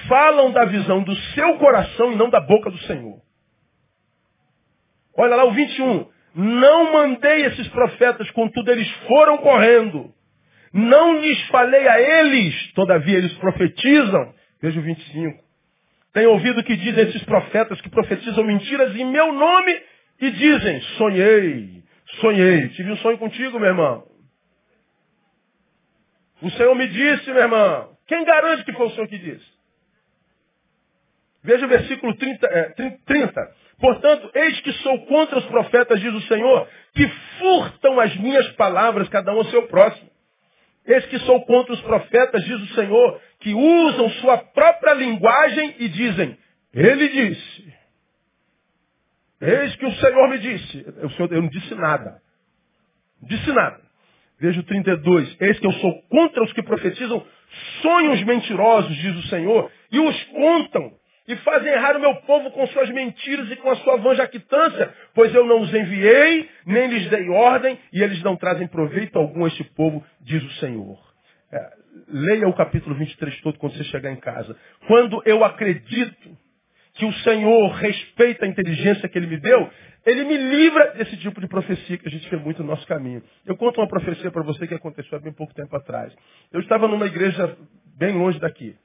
[0.07, 3.21] Falam da visão do seu coração e não da boca do Senhor.
[5.15, 6.07] Olha lá o 21.
[6.35, 10.13] Não mandei esses profetas, contudo eles foram correndo.
[10.73, 14.33] Não lhes falei a eles, todavia eles profetizam.
[14.61, 15.43] Veja o 25.
[16.13, 19.81] Tenho ouvido que dizem esses profetas que profetizam mentiras em meu nome
[20.19, 21.83] e dizem, sonhei,
[22.19, 22.69] sonhei.
[22.69, 24.03] Tive um sonho contigo, meu irmão.
[26.41, 27.97] O Senhor me disse, meu irmão.
[28.07, 29.57] Quem garante que foi o Senhor que disse?
[31.43, 32.63] Veja o versículo 30, é,
[33.05, 33.55] 30.
[33.79, 37.07] Portanto, eis que sou contra os profetas, diz o Senhor, que
[37.39, 40.09] furtam as minhas palavras, cada um ao seu próximo.
[40.87, 45.89] Eis que sou contra os profetas, diz o Senhor, que usam sua própria linguagem e
[45.89, 46.37] dizem,
[46.73, 47.73] ele disse.
[49.41, 50.85] Eis que o Senhor me disse.
[51.03, 52.21] O Senhor, eu não disse nada.
[53.21, 53.81] Não disse nada.
[54.39, 55.37] Veja o 32.
[55.41, 57.25] Eis que eu sou contra os que profetizam
[57.81, 60.96] sonhos mentirosos, diz o Senhor, e os contam,
[61.27, 64.93] e fazem errar o meu povo com suas mentiras e com a sua vã jactância,
[65.13, 69.43] pois eu não os enviei, nem lhes dei ordem, e eles não trazem proveito algum
[69.43, 70.97] a este povo, diz o Senhor.
[71.51, 71.69] É,
[72.07, 74.55] leia o capítulo 23 todo quando você chegar em casa.
[74.87, 76.37] Quando eu acredito
[76.93, 79.69] que o Senhor respeita a inteligência que Ele me deu,
[80.05, 83.21] Ele me livra desse tipo de profecia que a gente vê muito no nosso caminho.
[83.45, 86.13] Eu conto uma profecia para você que aconteceu há bem pouco tempo atrás.
[86.51, 87.55] Eu estava numa igreja
[87.97, 88.75] bem longe daqui.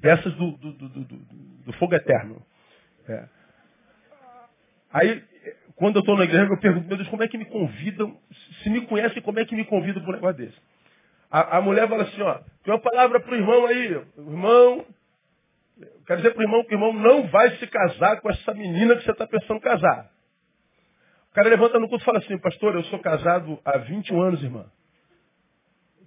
[0.00, 2.42] Dessas do, do, do, do fogo eterno.
[3.08, 3.24] É.
[4.92, 5.22] Aí,
[5.76, 8.18] quando eu estou na igreja, eu pergunto, meu Deus, como é que me convidam?
[8.62, 10.58] Se me conhecem, como é que me convidam para um negócio desse?
[11.30, 14.04] A, a mulher fala assim, ó, tem uma palavra para o irmão aí.
[14.16, 14.86] Irmão
[16.06, 18.96] Quero dizer para o irmão que o irmão não vai se casar com essa menina
[18.96, 20.10] que você está pensando casar.
[21.30, 24.42] O cara levanta no culto e fala assim, pastor, eu sou casado há 21 anos,
[24.42, 24.66] irmã.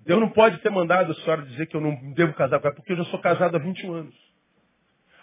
[0.05, 2.75] Deus não pode ter mandado a senhora dizer que eu não devo casar com ela,
[2.75, 4.15] porque eu já sou casado há 21 anos.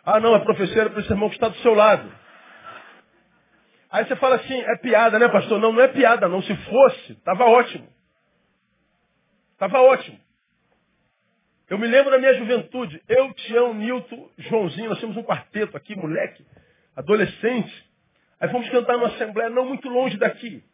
[0.04, 2.10] Ah, não, a professora para esse irmão que está do seu lado.
[3.90, 5.60] Aí você fala assim, é piada, né, pastor?
[5.60, 6.40] Não, não é piada, não.
[6.42, 7.88] Se fosse, estava ótimo.
[9.52, 10.18] Estava ótimo.
[11.68, 15.94] Eu me lembro da minha juventude, eu, Tião, Nilton, Joãozinho, nós tínhamos um quarteto aqui,
[15.94, 16.44] moleque,
[16.96, 17.90] adolescente.
[18.40, 20.64] Aí fomos cantar numa assembleia não muito longe daqui.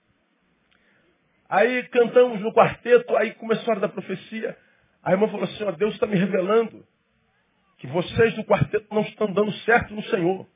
[1.48, 4.56] Aí cantamos no quarteto, aí começou a hora da profecia.
[5.02, 6.84] A irmã falou assim, ó, Deus está me revelando
[7.78, 10.46] que vocês do quarteto não estão dando certo no Senhor.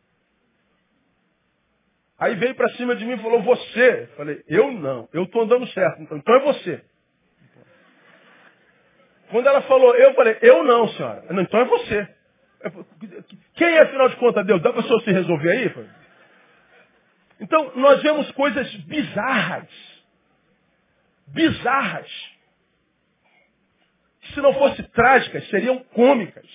[2.19, 4.09] Aí veio para cima de mim e falou, você.
[4.17, 6.85] Falei, eu não, eu estou andando certo, então, então é você.
[9.31, 11.25] Quando ela falou, eu falei, eu não, senhora.
[11.31, 12.09] Não, então é você.
[13.55, 14.61] Quem é, afinal de contas, Deus?
[14.61, 15.73] Dá para você se resolver aí?
[17.41, 19.90] Então, nós vemos coisas bizarras.
[21.33, 22.11] Bizarras.
[24.21, 26.49] Que se não fossem trágicas, seriam cômicas.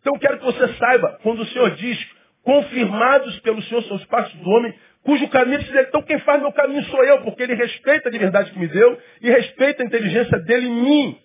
[0.00, 1.98] Então, quero que você saiba, quando o Senhor diz,
[2.42, 6.52] confirmados pelo Senhor são os passos do homem, cujo caminho se Então quem faz meu
[6.52, 10.38] caminho sou eu, porque ele respeita a liberdade que me deu e respeita a inteligência
[10.40, 11.20] dele em mim.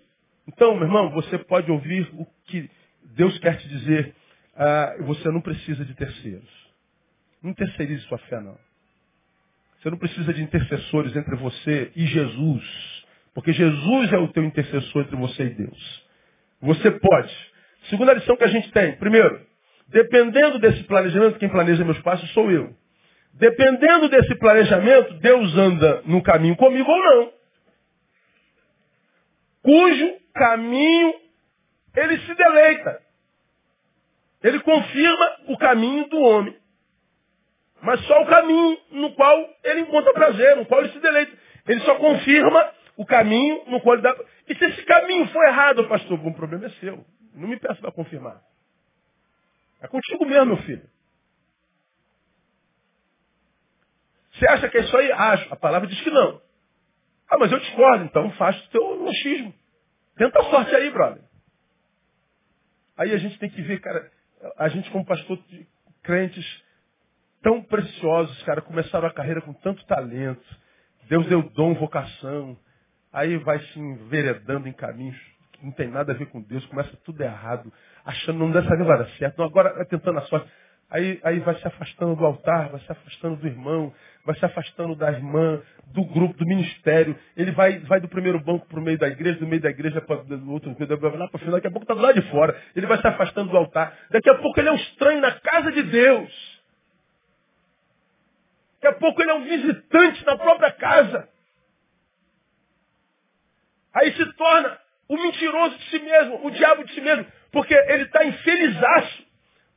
[0.47, 2.69] Então, meu irmão, você pode ouvir o que
[3.15, 4.15] Deus quer te dizer.
[4.55, 6.49] Ah, você não precisa de terceiros.
[7.41, 8.57] Não terceirize sua fé, não.
[9.81, 12.63] Você não precisa de intercessores entre você e Jesus.
[13.33, 16.05] Porque Jesus é o teu intercessor entre você e Deus.
[16.61, 17.51] Você pode.
[17.89, 18.95] Segunda lição que a gente tem.
[18.97, 19.41] Primeiro,
[19.87, 22.75] dependendo desse planejamento, quem planeja meus passos sou eu.
[23.33, 27.33] Dependendo desse planejamento, Deus anda no caminho comigo ou não.
[29.63, 31.13] Cujo caminho
[31.95, 33.01] ele se deleita.
[34.43, 36.60] Ele confirma o caminho do homem.
[37.81, 41.35] Mas só o caminho no qual ele encontra prazer, no qual ele se deleita.
[41.67, 44.15] Ele só confirma o caminho no qual ele dá.
[44.47, 47.03] E se esse caminho for errado, pastor, o problema é seu.
[47.33, 48.41] Não me peça para confirmar.
[49.81, 50.87] É contigo mesmo, meu filho.
[54.33, 55.11] Você acha que é isso aí?
[55.11, 55.53] Acho.
[55.53, 56.41] A palavra diz que não.
[57.29, 59.53] Ah, mas eu discordo, então faz o teu machismo.
[60.17, 61.23] Tenta a sorte aí, brother.
[62.97, 64.11] Aí a gente tem que ver, cara,
[64.57, 65.65] a gente como pastor de
[66.03, 66.45] crentes
[67.41, 70.43] tão preciosos, cara, começaram a carreira com tanto talento.
[71.09, 72.57] Deus deu dom, vocação.
[73.11, 75.17] Aí vai se enveredando em caminhos
[75.51, 77.71] que não tem nada a ver com Deus, começa tudo errado,
[78.05, 80.49] achando não dessa vez vai dar certo, não, agora vai tentando a sorte.
[80.89, 83.93] Aí, aí vai se afastando do altar, vai se afastando do irmão,
[84.25, 85.61] vai se afastando da irmã,
[85.93, 87.15] do grupo, do ministério.
[87.37, 90.01] Ele vai, vai do primeiro banco para o meio da igreja, do meio da igreja
[90.01, 92.59] para o outro, lá para o final, daqui a pouco está do lado de fora.
[92.75, 93.97] Ele vai se afastando do altar.
[94.09, 96.50] Daqui a pouco ele é um estranho na casa de Deus.
[98.81, 101.29] Daqui a pouco ele é um visitante na própria casa.
[103.93, 108.03] Aí se torna o mentiroso de si mesmo, o diabo de si mesmo, porque ele
[108.03, 109.23] está infelizaço.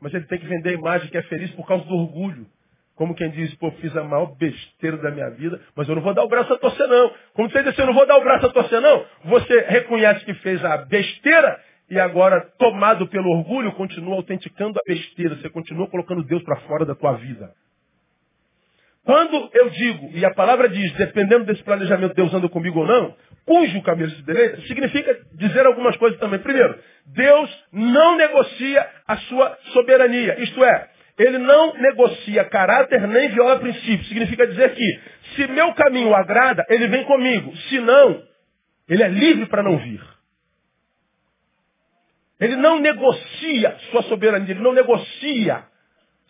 [0.00, 2.46] Mas ele tem que vender a imagem que é feliz por causa do orgulho.
[2.94, 6.14] Como quem diz, pô, fiz a maior besteira da minha vida, mas eu não vou
[6.14, 7.12] dar o braço a torcer não.
[7.34, 10.24] Como você diz assim, eu não vou dar o braço a torcer não, você reconhece
[10.24, 15.36] que fez a besteira e agora, tomado pelo orgulho, continua autenticando a besteira.
[15.36, 17.52] Você continua colocando Deus para fora da tua vida.
[19.04, 23.14] Quando eu digo, e a palavra diz, dependendo desse planejamento, Deus anda comigo ou não,
[23.44, 26.38] cujo caminho se deleita, significa dizer algumas coisas também.
[26.40, 30.42] Primeiro, Deus não negocia a sua soberania.
[30.42, 30.88] Isto é,
[31.18, 34.06] ele não negocia caráter nem viola princípio.
[34.06, 35.00] Significa dizer que,
[35.36, 37.54] se meu caminho agrada, ele vem comigo.
[37.68, 38.22] Se não,
[38.88, 40.00] ele é livre para não vir.
[42.40, 45.64] Ele não negocia sua soberania, ele não negocia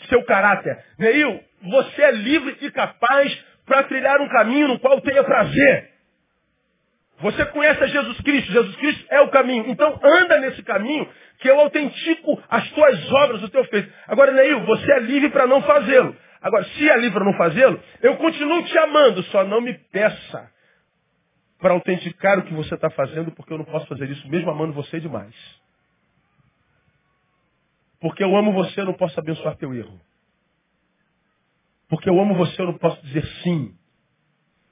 [0.08, 0.76] seu caráter.
[0.98, 5.90] Neil, você é livre e capaz para trilhar um caminho no qual tenha prazer.
[7.20, 9.64] Você conhece Jesus Cristo, Jesus Cristo é o caminho.
[9.68, 13.92] Então anda nesse caminho que eu autentico as tuas obras, o teu feito.
[14.08, 16.14] Agora, Neil, você é livre para não fazê-lo.
[16.40, 20.50] Agora, se é livre para não fazê-lo, eu continuo te amando, só não me peça
[21.58, 24.74] para autenticar o que você está fazendo, porque eu não posso fazer isso mesmo amando
[24.74, 25.34] você demais.
[28.04, 29.98] Porque eu amo você, eu não posso abençoar teu erro.
[31.88, 33.74] Porque eu amo você, eu não posso dizer sim.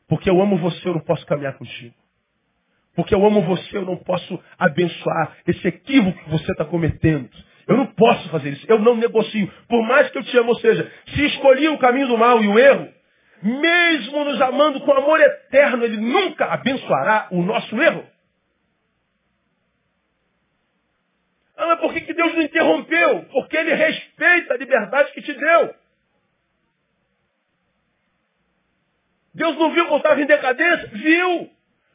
[0.07, 1.95] Porque eu amo você, eu não posso caminhar contigo.
[2.95, 7.31] Porque eu amo você, eu não posso abençoar esse equívoco que você está cometendo.
[7.67, 8.67] Eu não posso fazer isso.
[8.69, 9.51] Eu não negocio.
[9.67, 12.47] Por mais que eu te amo, ou seja, se escolhi o caminho do mal e
[12.47, 12.87] o erro,
[13.43, 18.12] mesmo nos amando com amor eterno, Ele nunca abençoará o nosso erro.
[21.63, 23.25] Ah, mas por que, que Deus não interrompeu?
[23.31, 25.75] Porque Ele respeita a liberdade que te deu.
[29.33, 30.89] Deus não viu que eu estava em decadência?
[30.89, 31.51] Viu.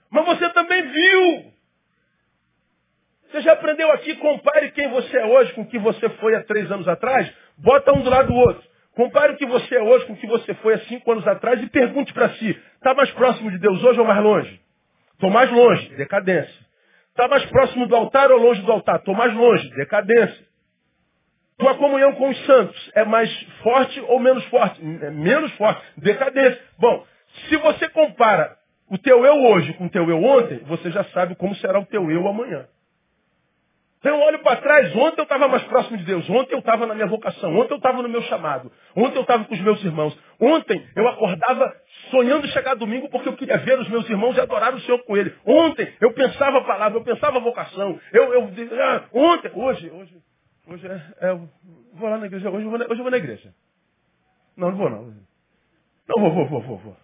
[0.10, 1.54] Mas você também viu.
[3.24, 6.44] Você já aprendeu aqui, compare quem você é hoje com o que você foi há
[6.46, 8.66] três anos atrás, bota um do lado do outro.
[8.94, 11.62] Compare o que você é hoje com o que você foi há cinco anos atrás
[11.62, 14.62] e pergunte para si, está mais próximo de Deus hoje ou mais longe?
[15.12, 16.67] Estou mais longe, decadência.
[17.18, 18.98] Está mais próximo do altar ou longe do altar?
[18.98, 20.46] Estou mais longe, decadência.
[21.58, 23.28] Tua comunhão com os santos é mais
[23.64, 24.80] forte ou menos forte?
[24.80, 25.82] É menos forte.
[25.98, 26.62] Decadência.
[26.78, 27.04] Bom,
[27.50, 28.56] se você compara
[28.88, 31.88] o teu eu hoje com o teu eu ontem, você já sabe como será o
[31.88, 32.68] teu eu amanhã.
[34.00, 36.94] Então olho para trás, ontem eu estava mais próximo de Deus, ontem eu estava na
[36.94, 40.16] minha vocação, ontem eu estava no meu chamado, ontem eu estava com os meus irmãos,
[40.40, 41.74] ontem eu acordava
[42.10, 45.16] sonhando chegar domingo porque eu queria ver os meus irmãos e adorar o Senhor com
[45.16, 45.34] ele.
[45.46, 48.52] Ontem eu pensava a palavra, eu pensava a vocação, eu, eu
[48.82, 50.18] ah, ontem, hoje, hoje,
[50.68, 51.40] hoje é, é,
[51.94, 53.54] vou lá na igreja, hoje eu vou na, hoje eu vou na igreja.
[54.56, 55.14] Não, não vou não.
[56.08, 56.98] Não vou, vou, vou, vou, vou.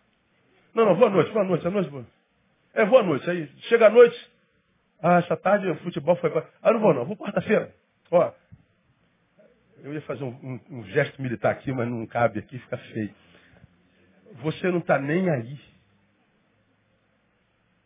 [0.74, 2.06] Não, não, boa noite, boa noite, boa noite, boa.
[2.74, 4.32] É boa noite, aí chega a noite,
[5.02, 6.32] ah, essa tarde o futebol foi.
[6.62, 7.76] Ah, não vou não, vou quarta-feira.
[8.10, 8.32] Ó,
[9.84, 13.14] eu ia fazer um, um, um, gesto militar aqui, mas não cabe aqui, fica feio.
[14.42, 15.58] Você não está nem aí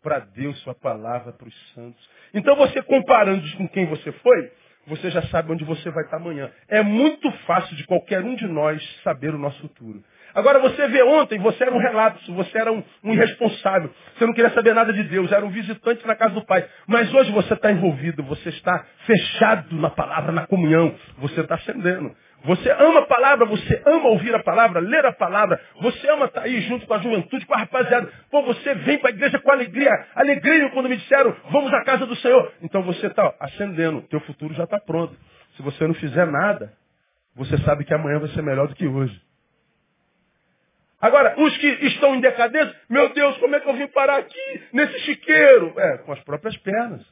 [0.02, 2.08] para Deus, sua palavra, para os santos.
[2.32, 4.52] Então você comparando com quem você foi,
[4.86, 6.50] você já sabe onde você vai estar tá amanhã.
[6.68, 10.02] É muito fácil de qualquer um de nós saber o nosso futuro.
[10.34, 14.32] Agora você vê ontem, você era um relapso, você era um, um, irresponsável, você não
[14.32, 16.66] queria saber nada de Deus, era um visitante na casa do Pai.
[16.86, 22.14] Mas hoje você está envolvido, você está fechado na palavra, na comunhão, você está acendendo.
[22.44, 26.42] Você ama a palavra, você ama ouvir a palavra, ler a palavra, você ama estar
[26.42, 28.12] tá aí junto com a juventude, com a rapaziada.
[28.30, 32.06] Pô, você vem para a igreja com alegria, alegria quando me disseram, vamos à casa
[32.06, 32.52] do Senhor.
[32.62, 35.16] Então você está acendendo, teu futuro já está pronto.
[35.56, 36.72] Se você não fizer nada,
[37.34, 39.20] você sabe que amanhã vai ser melhor do que hoje.
[41.00, 44.62] Agora, os que estão em decadência, meu Deus, como é que eu vim parar aqui,
[44.72, 45.72] nesse chiqueiro?
[45.76, 47.04] É, com as próprias pernas.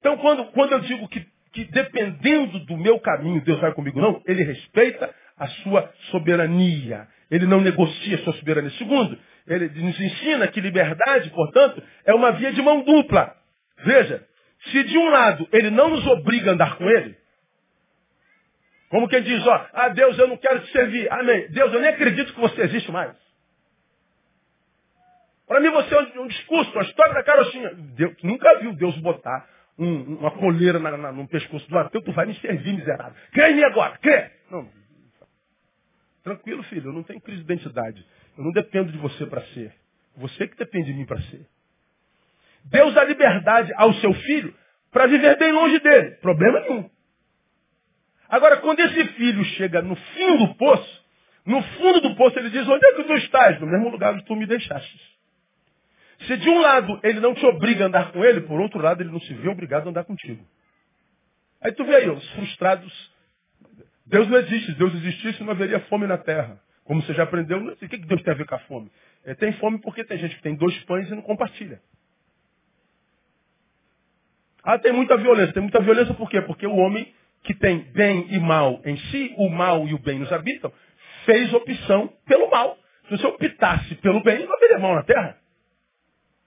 [0.00, 4.20] Então, quando, quando eu digo que, que dependendo do meu caminho, Deus vai comigo, não,
[4.26, 7.06] ele respeita a sua soberania.
[7.30, 8.70] Ele não negocia a sua soberania.
[8.72, 13.34] Segundo, ele nos ensina que liberdade, portanto, é uma via de mão dupla.
[13.84, 14.26] Veja,
[14.70, 17.16] se de um lado ele não nos obriga a andar com ele,
[18.88, 21.10] como quem diz, ó, ah, Deus, eu não quero te servir.
[21.12, 21.48] Amém.
[21.50, 23.12] Deus, eu nem acredito que você existe mais.
[25.46, 27.74] Para mim você é um, discurso, uma história da carochinha.
[27.74, 29.48] Deus, nunca viu Deus botar
[29.78, 33.14] um, uma coleira na, na, no pescoço do ateu, tu vai me servir, miserável.
[33.32, 34.30] Crê em mim agora, crê.
[34.50, 34.68] Não.
[36.22, 38.04] Tranquilo, filho, eu não tenho crise de identidade.
[38.36, 39.74] Eu não dependo de você para ser.
[40.16, 41.46] Você que depende de mim para ser.
[42.64, 44.54] Deus dá liberdade ao seu filho
[44.90, 46.12] para viver bem longe dele.
[46.22, 46.90] Problema nenhum.
[48.28, 51.04] Agora, quando esse filho chega no fim do poço,
[51.44, 53.60] no fundo do poço ele diz, onde é que tu estás?
[53.60, 55.13] No mesmo lugar onde tu me deixaste.
[56.26, 59.02] Se de um lado ele não te obriga a andar com ele, por outro lado
[59.02, 60.44] ele não se vê obrigado a andar contigo.
[61.60, 63.12] Aí tu vê aí, os frustrados.
[64.06, 64.66] Deus não existe.
[64.66, 66.60] Se Deus existisse, não haveria fome na terra.
[66.84, 68.90] Como você já aprendeu, o que Deus tem a ver com a fome?
[69.24, 71.80] Ele tem fome porque tem gente que tem dois pães e não compartilha.
[74.62, 75.54] Ah, tem muita violência.
[75.54, 76.42] Tem muita violência por quê?
[76.42, 77.12] Porque o homem
[77.42, 80.72] que tem bem e mal em si, o mal e o bem nos habitam,
[81.24, 82.78] fez opção pelo mal.
[83.08, 85.38] Se você optasse pelo bem, não haveria mal na terra.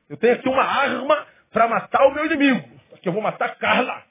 [0.09, 2.67] Eu tenho aqui uma arma para matar o meu inimigo.
[2.93, 4.03] Aqui eu vou matar Carla.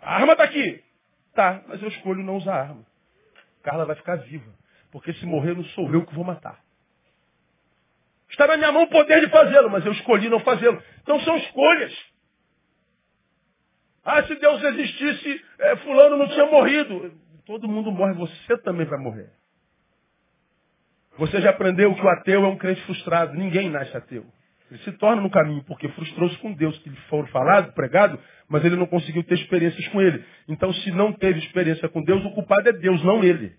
[0.00, 0.82] A arma está aqui.
[1.34, 2.84] Tá, mas eu escolho não usar arma.
[3.62, 4.52] Carla vai ficar viva.
[4.90, 6.60] Porque se morrer, não sou eu que vou matar.
[8.28, 10.82] Está na minha mão o poder de fazê-lo, mas eu escolhi não fazê-lo.
[11.02, 12.12] Então são escolhas.
[14.04, 17.14] Ah, se Deus existisse, é, fulano não tinha morrido.
[17.46, 19.30] Todo mundo morre, você também vai morrer.
[21.18, 23.34] Você já aprendeu que o ateu é um crente frustrado.
[23.34, 24.26] Ninguém nasce ateu.
[24.72, 28.18] Ele se torna no caminho porque frustrou-se com Deus, que lhe foram falado, pregado,
[28.48, 30.24] mas ele não conseguiu ter experiências com ele.
[30.48, 33.54] Então, se não teve experiência com Deus, o culpado é Deus, não ele.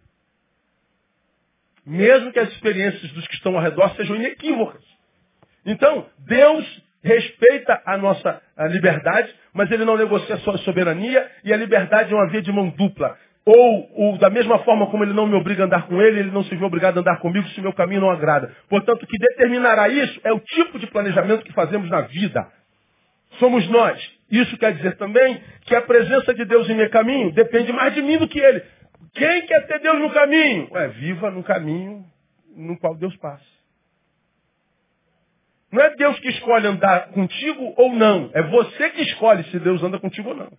[1.85, 4.83] Mesmo que as experiências dos que estão ao redor sejam inequívocas.
[5.63, 8.41] Então, Deus respeita a nossa
[8.71, 12.51] liberdade, mas ele não negocia a sua soberania e a liberdade é uma via de
[12.51, 13.15] mão dupla.
[13.45, 16.31] Ou, ou, da mesma forma como ele não me obriga a andar com ele, ele
[16.31, 18.55] não se vê obrigado a andar comigo se meu caminho não agrada.
[18.69, 22.47] Portanto, o que determinará isso é o tipo de planejamento que fazemos na vida.
[23.39, 24.01] Somos nós.
[24.31, 28.01] Isso quer dizer também que a presença de Deus em meu caminho depende mais de
[28.01, 28.63] mim do que ele.
[29.13, 30.69] Quem quer ter Deus no caminho?
[30.71, 32.05] Ué, viva no caminho
[32.55, 33.43] no qual Deus passa.
[35.71, 38.29] Não é Deus que escolhe andar contigo ou não.
[38.33, 40.51] É você que escolhe se Deus anda contigo ou não.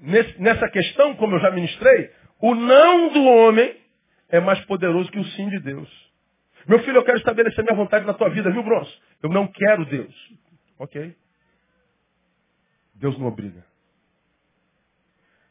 [0.00, 3.76] Nessa questão, como eu já ministrei, o não do homem
[4.28, 5.88] é mais poderoso que o sim de Deus.
[6.66, 8.98] Meu filho, eu quero estabelecer minha vontade na tua vida, viu, Bronson?
[9.22, 10.32] Eu não quero Deus.
[10.78, 11.14] Ok.
[12.94, 13.64] Deus não obriga.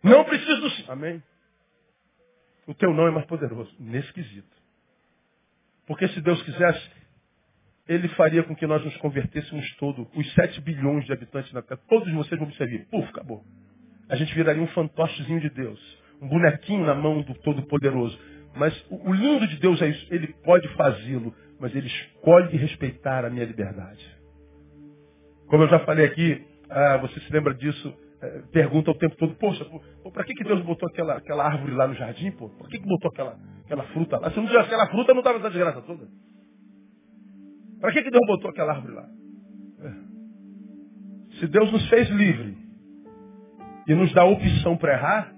[0.02, 0.86] Não preciso do sim.
[0.88, 1.24] Amém?
[2.68, 3.74] O teu não é mais poderoso.
[3.80, 4.64] Nesse quesito.
[5.86, 6.91] Porque se Deus quisesse,
[7.88, 11.82] ele faria com que nós nos convertêssemos todos, os 7 bilhões de habitantes na Terra.
[11.88, 12.86] Todos vocês vão me servir.
[12.89, 13.44] Puf, acabou.
[14.10, 15.80] A gente viraria um fantochezinho de Deus.
[16.22, 18.18] Um bonequinho na mão do Todo-Poderoso.
[18.56, 20.08] Mas o, lindo de Deus é isso.
[20.14, 24.06] Ele pode fazê-lo, mas ele escolhe respeitar a minha liberdade.
[25.47, 29.36] Como eu já falei aqui, ah, você se lembra disso, é, pergunta o tempo todo,
[29.36, 29.66] poxa,
[30.14, 32.49] para que, que Deus botou aquela, aquela árvore lá no jardim, pô?
[32.49, 34.32] Por que, que botou aquela, aquela fruta lá?
[34.32, 36.08] Se não tivesse aquela fruta, não estava essa desgraça toda.
[37.82, 39.10] Para que, que Deus botou aquela árvore lá?
[39.82, 41.38] É.
[41.39, 42.62] Se Deus nos fez livre
[43.88, 45.34] e nos dá opção para errar,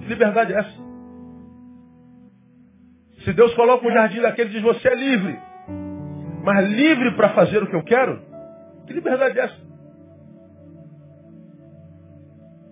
[0.00, 0.82] que liberdade é essa?
[3.24, 5.38] Se Deus coloca um jardim daquele e diz, você é livre,
[6.44, 8.20] mas livre para fazer o que eu quero,
[8.86, 9.72] que liberdade é essa?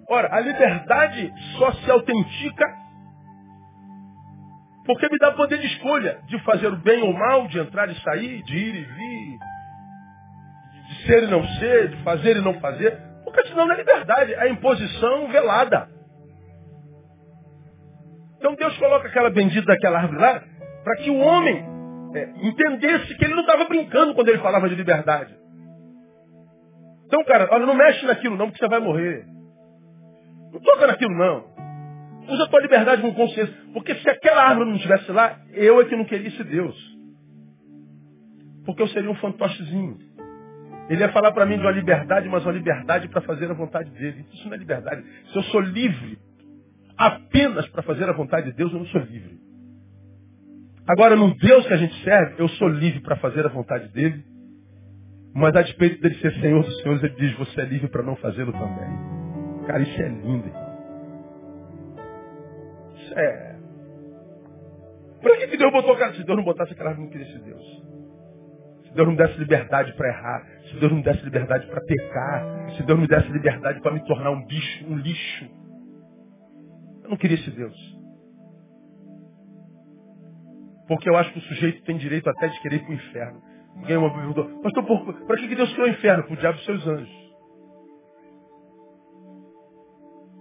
[0.08, 2.80] Ora, a liberdade só se autentica
[4.84, 7.88] porque me dá poder de escolha, de fazer o bem ou o mal, de entrar
[7.88, 9.38] e sair, de ir e vir,
[10.88, 13.09] de ser e não ser, de fazer e não fazer.
[13.48, 15.88] Senão não é liberdade, é imposição velada.
[18.38, 20.42] Então Deus coloca aquela bendita daquela árvore lá
[20.82, 21.62] para que o homem
[22.14, 25.38] é, entendesse que ele não estava brincando quando ele falava de liberdade.
[27.06, 29.26] Então, cara, olha, não mexe naquilo não, porque você vai morrer.
[30.52, 31.50] Não toca naquilo não.
[32.28, 33.54] Usa a tua liberdade com consciência.
[33.72, 36.76] Porque se aquela árvore não estivesse lá, eu é que não queria esse Deus.
[38.64, 39.98] Porque eu seria um fantochezinho.
[40.90, 43.88] Ele ia falar para mim de uma liberdade, mas uma liberdade para fazer a vontade
[43.90, 44.26] dele.
[44.32, 45.04] Isso não é liberdade.
[45.30, 46.18] Se eu sou livre
[46.98, 49.38] apenas para fazer a vontade de Deus, eu não sou livre.
[50.88, 54.24] Agora, no Deus que a gente serve, eu sou livre para fazer a vontade dele.
[55.32, 58.16] Mas a despeito dele ser Senhor dos Senhores, ele diz, você é livre para não
[58.16, 59.66] fazê-lo também.
[59.68, 60.52] Cara, isso é lindo.
[62.96, 63.56] Isso é.
[65.22, 66.14] Por que, que Deus botou cara?
[66.14, 67.79] Se Deus não botasse aquela não queria esse Deus.
[68.90, 72.82] Se Deus não desse liberdade para errar, se Deus não desse liberdade para pecar, se
[72.82, 75.44] Deus não desse liberdade para me tornar um bicho, um lixo.
[77.04, 77.76] Eu não queria esse Deus.
[80.88, 83.42] Porque eu acho que o sujeito tem direito até de querer ir para o inferno.
[83.76, 86.24] Alguém me perguntou, pastor, para que Deus criou o inferno?
[86.24, 87.20] Para o diabo e seus anjos.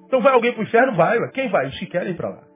[0.08, 0.96] Então vai alguém para o inferno?
[0.96, 1.20] Vai.
[1.34, 1.68] Quem vai?
[1.68, 2.49] Os que querem ir para lá.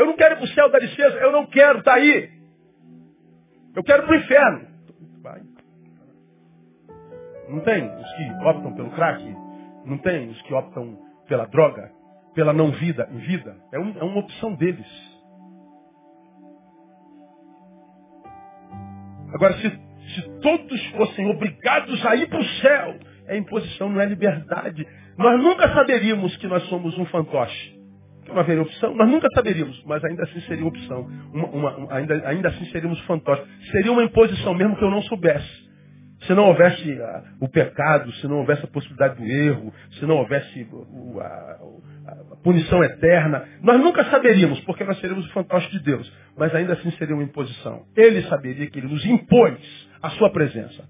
[0.00, 1.18] Eu não quero ir para o céu, dá licença.
[1.18, 2.30] Eu não quero, tá aí.
[3.76, 4.66] Eu quero para o inferno.
[5.22, 5.42] Vai.
[7.50, 9.22] Não tem os que optam pelo crack?
[9.84, 10.98] Não tem os que optam
[11.28, 11.92] pela droga?
[12.34, 13.54] Pela não vida em vida?
[13.74, 14.86] É, um, é uma opção deles.
[19.34, 19.68] Agora, se,
[20.14, 24.86] se todos fossem obrigados a ir para o céu, é imposição, não é liberdade.
[25.18, 27.79] Nós nunca saberíamos que nós somos um fantoche.
[28.32, 31.08] Não haveria opção, nós nunca saberíamos, mas ainda assim seria opção.
[31.32, 33.44] Uma, uma, ainda, ainda assim seríamos fantoches.
[33.70, 35.70] Seria uma imposição mesmo que eu não soubesse.
[36.22, 40.16] Se não houvesse uh, o pecado, se não houvesse a possibilidade do erro, se não
[40.16, 40.68] houvesse
[41.18, 46.12] a, a, punição eterna, nós nunca saberíamos, porque nós seríamos o fantoche de Deus.
[46.36, 47.84] Mas ainda assim seria uma imposição.
[47.96, 50.84] Ele saberia que ele nos impôs a sua presença.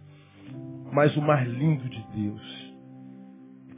[0.92, 2.70] Mas o mais lindo de Deus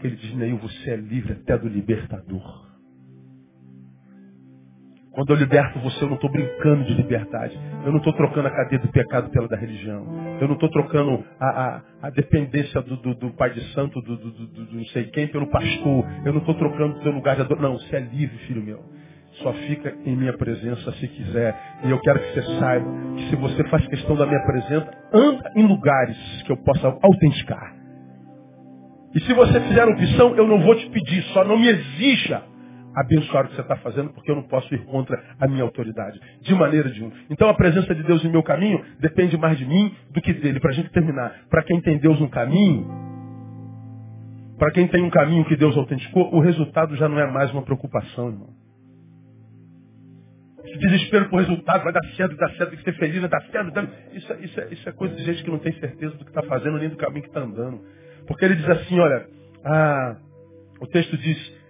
[0.03, 2.72] é ele diz, Neil, você é livre até do libertador.
[5.13, 7.59] Quando eu liberto você, eu não estou brincando de liberdade.
[7.85, 10.07] Eu não estou trocando a cadeia do pecado pela da religião.
[10.41, 14.17] Eu não estou trocando a, a, a, dependência do, do, do, Pai de Santo, do,
[14.17, 16.07] do, não sei quem, pelo pastor.
[16.25, 17.61] Eu não estou trocando o teu lugar de ador.
[17.61, 18.83] Não, você é livre, filho meu.
[19.43, 21.59] Só fica em minha presença se quiser.
[21.85, 22.87] E eu quero que você saiba
[23.17, 27.77] que se você faz questão da minha presença, anda em lugares que eu possa autenticar.
[29.15, 32.43] E se você fizer opção, eu não vou te pedir, só não me exija
[32.95, 36.21] abençoar o que você está fazendo, porque eu não posso ir contra a minha autoridade.
[36.41, 37.11] De maneira de um.
[37.31, 40.61] Então a presença de Deus em meu caminho depende mais de mim do que dele.
[40.61, 42.87] Para a gente terminar, para quem tem Deus no caminho,
[44.59, 47.63] para quem tem um caminho que Deus autenticou, o resultado já não é mais uma
[47.63, 48.63] preocupação, irmão
[50.79, 53.43] desespero por resultado, vai dar certo, vai dar certo, tem que ser feliz, vai dar
[53.43, 53.73] certo.
[53.73, 53.93] Vai dar...
[54.13, 56.43] Isso, isso, é, isso é coisa de gente que não tem certeza do que está
[56.43, 57.81] fazendo, nem do caminho que está andando.
[58.27, 59.27] Porque ele diz assim, olha,
[59.65, 60.17] ah,
[60.81, 61.62] o texto diz,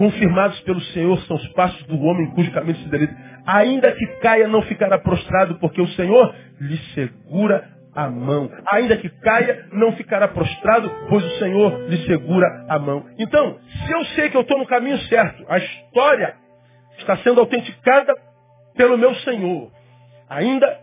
[0.00, 3.14] confirmados pelo Senhor são os passos do homem cujo caminho se delita.
[3.44, 8.50] Ainda que caia, não ficará prostrado, porque o Senhor lhe segura a mão.
[8.72, 13.04] Ainda que caia, não ficará prostrado, pois o Senhor lhe segura a mão.
[13.18, 16.34] Então, se eu sei que eu estou no caminho certo, a história
[16.96, 18.14] está sendo autenticada
[18.74, 19.70] pelo meu Senhor.
[20.30, 20.78] Ainda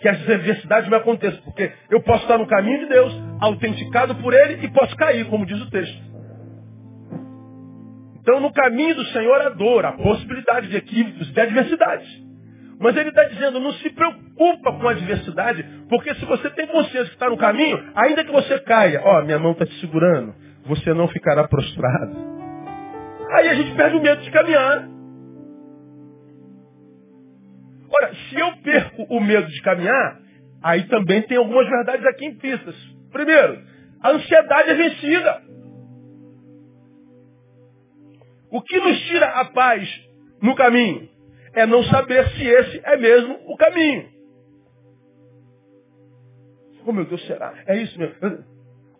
[0.00, 4.34] que as adversidades me aconteçam, porque eu posso estar no caminho de Deus, autenticado por
[4.34, 6.10] Ele, e posso cair, como diz o texto.
[8.20, 12.30] Então, no caminho do Senhor, a dor, a possibilidade de equívocos, de adversidades.
[12.78, 17.06] Mas ele está dizendo, não se preocupa com a adversidade, porque se você tem consciência
[17.06, 20.94] que está no caminho, ainda que você caia, ó, minha mão está te segurando, você
[20.94, 22.16] não ficará prostrado.
[23.32, 24.88] Aí a gente perde o medo de caminhar.
[27.92, 30.18] Ora, se eu perco o medo de caminhar,
[30.62, 32.74] aí também tem algumas verdades aqui implícitas.
[33.12, 33.58] Primeiro,
[34.02, 35.49] a ansiedade é vencida.
[38.50, 39.88] O que nos tira a paz
[40.42, 41.08] no caminho
[41.54, 44.08] é não saber se esse é mesmo o caminho.
[46.86, 47.54] Oh meu Deus, será?
[47.66, 48.14] É isso mesmo.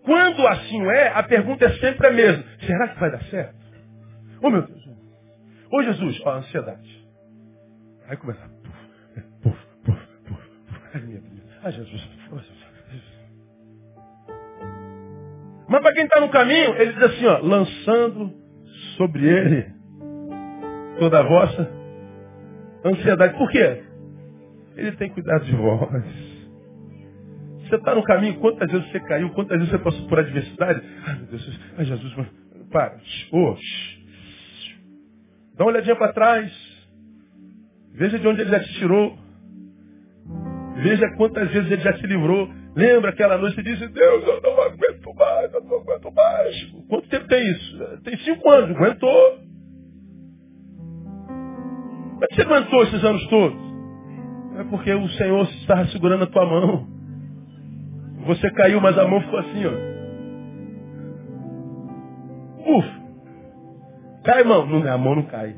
[0.05, 2.45] Quando assim é, a pergunta é sempre a mesma.
[2.67, 3.57] Será que vai dar certo?
[4.43, 4.87] Oh meu Deus.
[5.73, 7.07] Ô oh, Jesus, ó, a ansiedade.
[8.09, 8.41] Aí começa.
[9.43, 10.81] Puf, puf, puf, puf.
[10.95, 11.41] Ai, meu Deus.
[11.63, 12.21] Ai, Jesus.
[15.69, 18.40] Mas para quem está no caminho, ele diz assim, ó, lançando
[19.01, 19.67] sobre ele
[20.99, 21.71] toda a vossa
[22.85, 23.39] ansiedade.
[23.39, 23.83] Por quê?
[24.77, 25.91] Ele tem cuidado de vós.
[27.63, 30.83] Você está no caminho, quantas vezes você caiu, quantas vezes você passou por adversidade?
[31.07, 32.15] Ai, meu Deus, ai, Jesus,
[32.71, 32.99] para.
[33.33, 33.57] Oh,
[35.57, 36.53] Dá uma olhadinha para trás.
[37.95, 39.19] Veja de onde ele já te tirou.
[40.83, 42.51] Veja quantas vezes ele já te livrou.
[42.81, 46.65] Lembra aquela noite e disse, Deus, eu não aguento mais, eu não aguento mais.
[46.89, 48.01] Quanto tempo tem isso?
[48.05, 49.39] Tem cinco anos, aguentou.
[52.27, 53.59] Que você aguentou esses anos todos?
[54.61, 56.87] É porque o Senhor estava segurando a tua mão.
[58.27, 59.73] Você caiu, mas a mão ficou assim, ó.
[62.79, 63.01] Ufa!
[64.25, 64.65] Cai, mão.
[64.67, 65.55] Não, a mão não cai.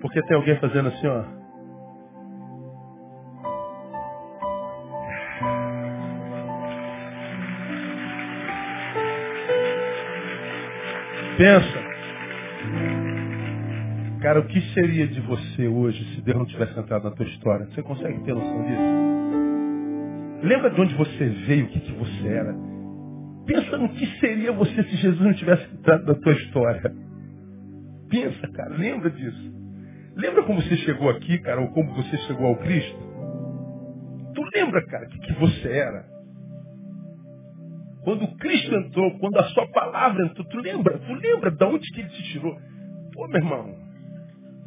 [0.00, 1.43] Porque tem alguém fazendo assim, ó.
[11.44, 11.78] Pensa.
[14.22, 17.66] Cara, o que seria de você hoje se Deus não tivesse entrado na tua história?
[17.66, 18.82] Você consegue ter noção disso?
[20.42, 22.54] Lembra de onde você veio, o que, que você era?
[23.44, 26.94] Pensa no que seria você se Jesus não tivesse entrado na tua história.
[28.08, 29.54] Pensa, cara, lembra disso.
[30.16, 32.98] Lembra como você chegou aqui, cara, ou como você chegou ao Cristo?
[34.34, 36.13] Tu lembra, cara, o que, que você era?
[38.04, 40.98] Quando Cristo entrou, quando a sua palavra entrou, tu lembra?
[40.98, 42.54] Tu lembra de onde que ele te tirou?
[43.14, 43.74] Pô, meu irmão,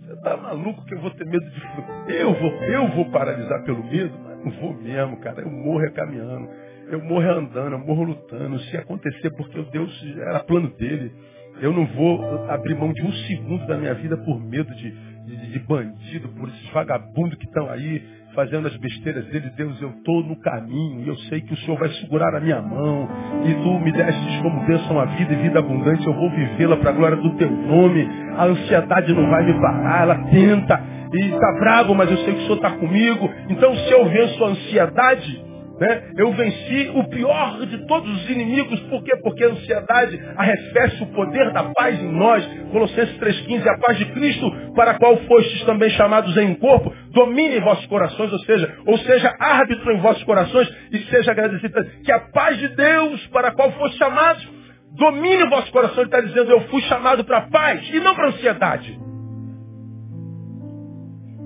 [0.01, 2.15] você tá maluco que eu vou ter medo de.
[2.15, 4.17] Eu vou, eu vou paralisar pelo medo?
[4.23, 5.41] Mas não vou mesmo, cara.
[5.41, 6.49] Eu morro é caminhando.
[6.89, 8.57] Eu morro é andando, eu morro lutando.
[8.59, 11.11] Se acontecer porque o Deus era plano dele.
[11.59, 14.91] Eu não vou abrir mão de um segundo da minha vida por medo de,
[15.25, 18.01] de, de bandido, por esses vagabundos que estão aí
[18.37, 19.49] fazendo as besteiras dele.
[19.57, 22.61] Deus, eu estou no caminho e eu sei que o Senhor vai segurar a minha
[22.61, 23.09] mão.
[23.43, 26.05] E tu me destes como bênção a vida e vida abundante.
[26.05, 28.07] Eu vou vivê-la para a glória do teu nome.
[28.37, 30.79] A ansiedade não vai me parar, ela tenta.
[31.13, 33.27] E está bravo, mas eu sei que o Senhor está comigo.
[33.49, 35.47] Então, se eu venço a ansiedade,
[35.79, 36.11] né?
[36.17, 38.79] Eu venci o pior de todos os inimigos.
[38.81, 39.15] Por quê?
[39.21, 42.45] Porque a ansiedade arrefece o poder da paz em nós.
[42.71, 47.59] Colossenses 3,15, a paz de Cristo, para a qual fostes também chamados em corpo, domine
[47.61, 51.73] vossos corações, ou seja, ou seja, árbitro em vossos corações e seja agradecido.
[52.03, 54.47] Que a paz de Deus, para a qual fostes chamados,
[54.91, 55.97] domine em vossos corações.
[55.97, 58.99] Ele está dizendo, eu fui chamado para a paz e não para a ansiedade.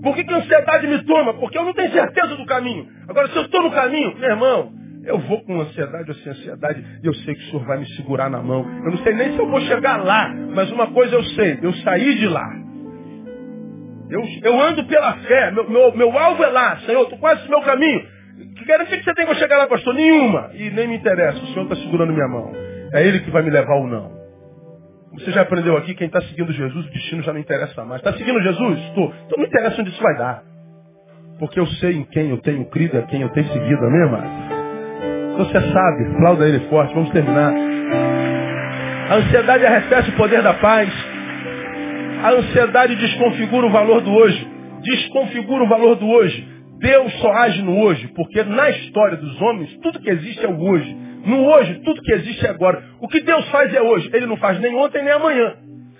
[0.03, 1.35] Por que, que a ansiedade me toma?
[1.35, 2.87] Porque eu não tenho certeza do caminho.
[3.07, 4.73] Agora, se eu estou no caminho, meu irmão,
[5.05, 7.87] eu vou com ansiedade ou sem ansiedade, e eu sei que o Senhor vai me
[7.95, 8.65] segurar na mão.
[8.83, 11.71] Eu não sei nem se eu vou chegar lá, mas uma coisa eu sei, eu
[11.75, 12.70] saí de lá.
[14.11, 17.49] Eu, eu ando pela fé, meu, meu, meu alvo é lá, Senhor, tu conheces o
[17.49, 18.05] meu caminho.
[18.57, 19.93] Que garantia que você tem que chegar lá, pastor?
[19.93, 20.51] Nenhuma.
[20.53, 22.51] E nem me interessa, o Senhor está segurando minha mão.
[22.93, 24.11] É Ele que vai me levar ou não.
[25.13, 28.01] Você já aprendeu aqui, quem está seguindo Jesus, o destino já não interessa mais.
[28.01, 28.79] Está seguindo Jesus?
[28.79, 29.13] Estou.
[29.25, 30.43] Então não interessa onde isso vai dar.
[31.39, 34.29] Porque eu sei em quem eu tenho crido, a quem eu tenho seguido, amém, amado?
[35.37, 37.53] Você sabe, aplauda ele forte, vamos terminar.
[39.09, 41.10] A ansiedade arrefece o poder da paz.
[42.23, 44.47] A ansiedade desconfigura o valor do hoje.
[44.83, 46.47] Desconfigura o valor do hoje.
[46.77, 50.59] Deus só age no hoje, porque na história dos homens, tudo que existe é o
[50.59, 50.93] hoje.
[51.25, 52.83] No hoje, tudo que existe é agora.
[52.99, 54.09] O que Deus faz é hoje.
[54.13, 55.55] Ele não faz nem ontem nem amanhã.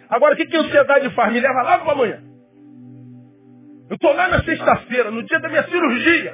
[0.10, 1.34] Agora, o que, que a ansiedade faz?
[1.34, 2.20] Me leva lá para amanhã.
[3.90, 6.34] Eu estou lá na sexta-feira, no dia da minha cirurgia.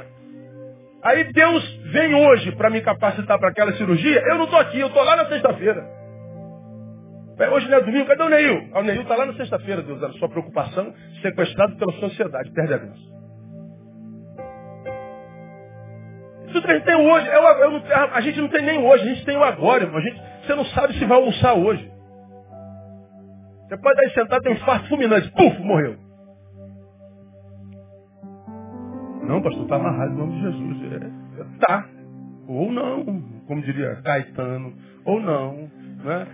[1.03, 4.21] Aí Deus vem hoje para me capacitar para aquela cirurgia.
[4.27, 5.81] Eu não estou aqui, eu estou lá na sexta-feira.
[7.45, 8.69] Hoje não é domingo, cadê o Neil?
[8.73, 10.01] Ah, o Neil está lá na sexta-feira, Deus.
[10.01, 12.51] A sua preocupação sequestrado pela sua ansiedade.
[12.51, 13.17] Perde a graça.
[16.51, 17.27] Que a gente tem hoje.
[17.27, 17.83] Eu, eu não,
[18.13, 19.87] a gente não tem nem hoje, a gente tem o agora.
[19.87, 21.91] A gente, você não sabe se vai almoçar hoje.
[23.67, 25.29] Você pode aí sentar, tem um infarto fulminante.
[25.31, 25.95] Puf, morreu.
[29.23, 30.93] Não, pastor, está amarrado em nome de Jesus.
[30.93, 31.85] É, é, tá.
[32.47, 33.05] Ou não,
[33.45, 34.73] como diria Caetano.
[35.05, 35.69] Ou não.
[36.03, 36.27] Né?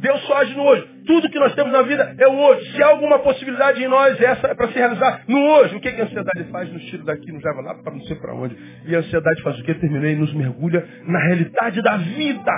[0.00, 0.86] Deus só age no hoje.
[1.06, 2.72] Tudo que nós temos na vida é o hoje.
[2.72, 5.76] Se há alguma possibilidade em nós, essa é para se realizar no hoje.
[5.76, 6.72] O que, que a ansiedade faz?
[6.72, 8.56] Nos tira daqui, nos leva lá para não sei para onde.
[8.86, 9.74] E a ansiedade faz o que?
[9.74, 12.52] Terminei, nos mergulha na realidade da vida.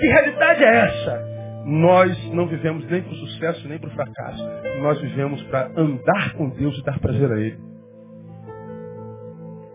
[0.00, 1.28] Que realidade é essa?
[1.66, 4.42] Nós não vivemos nem para o sucesso, nem para o fracasso.
[4.80, 7.58] Nós vivemos para andar com Deus e dar prazer a Ele.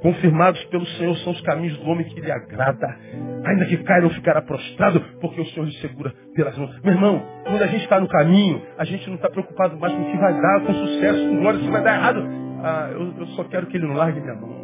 [0.02, 2.98] Confirmados pelo Senhor são os caminhos do homem que lhe agrada.
[3.46, 6.80] Ainda que caia, não ficará prostrado, porque o Senhor lhe segura pelas mãos.
[6.82, 10.02] Meu irmão, quando a gente está no caminho, a gente não está preocupado mais com
[10.02, 12.24] o que vai dar, com sucesso, com glória, se vai dar errado.
[12.64, 14.64] Ah, eu, eu, só quero que Ele não largue minha mão.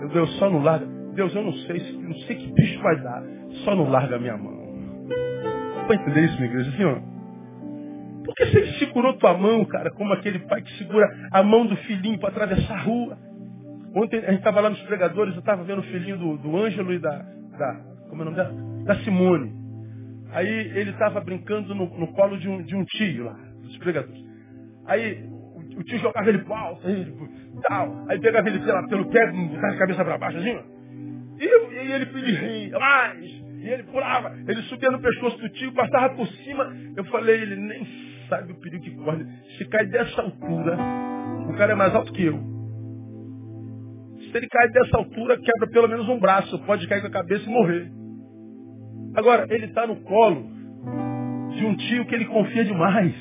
[0.00, 0.86] Meu Deus, só não larga.
[1.14, 3.22] Deus, eu não sei, não sei que bicho vai dar.
[3.64, 4.52] Só não larga minha mão.
[5.86, 6.70] Para entender isso, minha igreja?
[6.70, 7.12] Assim, ó.
[8.24, 11.76] Porque se ele segurou tua mão, cara, como aquele pai que segura a mão do
[11.76, 13.18] filhinho para atravessar a rua.
[13.94, 16.92] Ontem a gente estava lá nos pregadores, eu estava vendo o filhinho do, do Ângelo
[16.92, 17.18] e da,
[17.58, 17.80] da.
[18.08, 18.54] Como é o nome dela?
[18.84, 19.52] Da Simone.
[20.30, 24.24] Aí ele estava brincando no, no, colo de um, de um tio lá, dos pregadores.
[24.86, 27.12] Aí o, o tio jogava ele alto, aí,
[27.68, 28.06] tal.
[28.08, 30.58] Aí pegava ele pela, pelo pé, botava a cabeça para baixo, assim.
[31.38, 33.42] E, e ele pedia mais.
[33.62, 36.74] E ele pulava, ele subia no pescoço do tio, passava por cima.
[36.96, 37.86] Eu falei, ele nem
[38.28, 39.24] sabe o perigo que corre.
[39.58, 40.78] Se cai dessa altura,
[41.48, 42.51] o cara é mais alto que eu.
[44.32, 46.58] Se ele cai dessa altura, quebra pelo menos um braço.
[46.60, 47.92] Pode cair com a cabeça e morrer.
[49.14, 50.46] Agora, ele está no colo
[51.50, 53.14] de um tio que ele confia demais.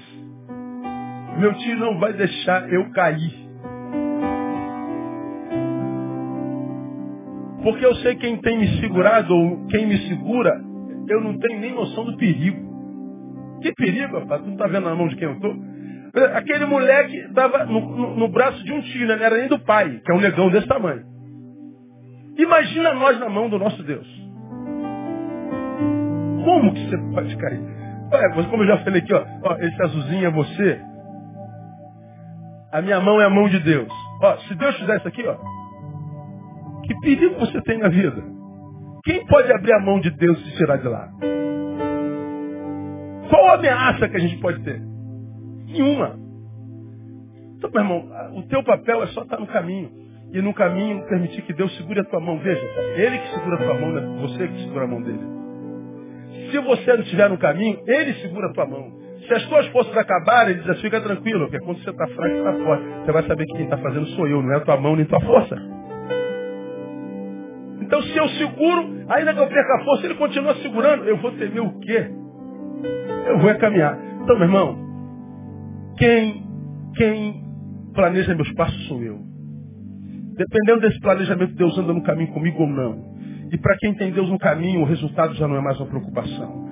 [1.38, 3.34] Meu tio não vai deixar eu cair.
[7.62, 10.49] Porque eu sei quem tem me segurado ou quem me segura,
[11.09, 12.72] eu não tenho nem noção do perigo.
[13.62, 14.41] Que perigo, rapaz?
[14.41, 15.53] Tu não está vendo na mão de quem eu estou?
[16.36, 19.16] Aquele moleque estava no, no, no, braço de um tio, né?
[19.16, 21.05] não era nem do pai, que é um negão desse tamanho.
[22.38, 24.07] Imagina nós na mão do nosso Deus.
[26.43, 27.62] Como que você pode cair?
[28.12, 30.82] Olha, como eu já falei aqui, ó, ó, esse azulzinho é você.
[32.74, 33.91] A minha mão é a mão de Deus.
[34.22, 35.38] Ó, se Deus fizer isso aqui, ó,
[36.84, 38.22] que perigo você tem na vida?
[39.05, 41.09] Quem pode abrir a mão de Deus e tirar de lá?
[43.30, 44.91] Qual a ameaça que a gente pode ter?
[45.72, 46.20] Nenhuma.
[47.58, 49.92] Então, meu irmão, o teu papel é só estar no caminho.
[50.34, 52.40] E no caminho permitir que Deus segure a tua mão.
[52.40, 52.62] Veja,
[52.96, 55.20] Ele que segura a tua mão, é você que segura a mão dele.
[56.50, 59.02] Se você não estiver no caminho, Ele segura a tua mão.
[59.28, 62.36] Se as tuas forças acabarem, ele diz assim, fica tranquilo, porque quando você está fraco,
[62.36, 62.84] está forte.
[63.06, 65.06] Você vai saber que quem está fazendo sou eu, não é a tua mão nem
[65.06, 65.56] a tua força.
[67.82, 71.32] Então se eu seguro, ainda que eu perca a força, ele continua segurando, eu vou
[71.34, 72.10] temer o quê?
[73.28, 73.98] Eu vou caminhar.
[74.24, 74.91] Então, meu irmão,
[75.98, 76.44] quem,
[76.96, 77.44] quem
[77.94, 79.20] planeja meus passos sou eu.
[80.36, 83.12] Dependendo desse planejamento, Deus anda no caminho comigo ou não.
[83.52, 86.70] E para quem tem Deus no caminho, o resultado já não é mais uma preocupação.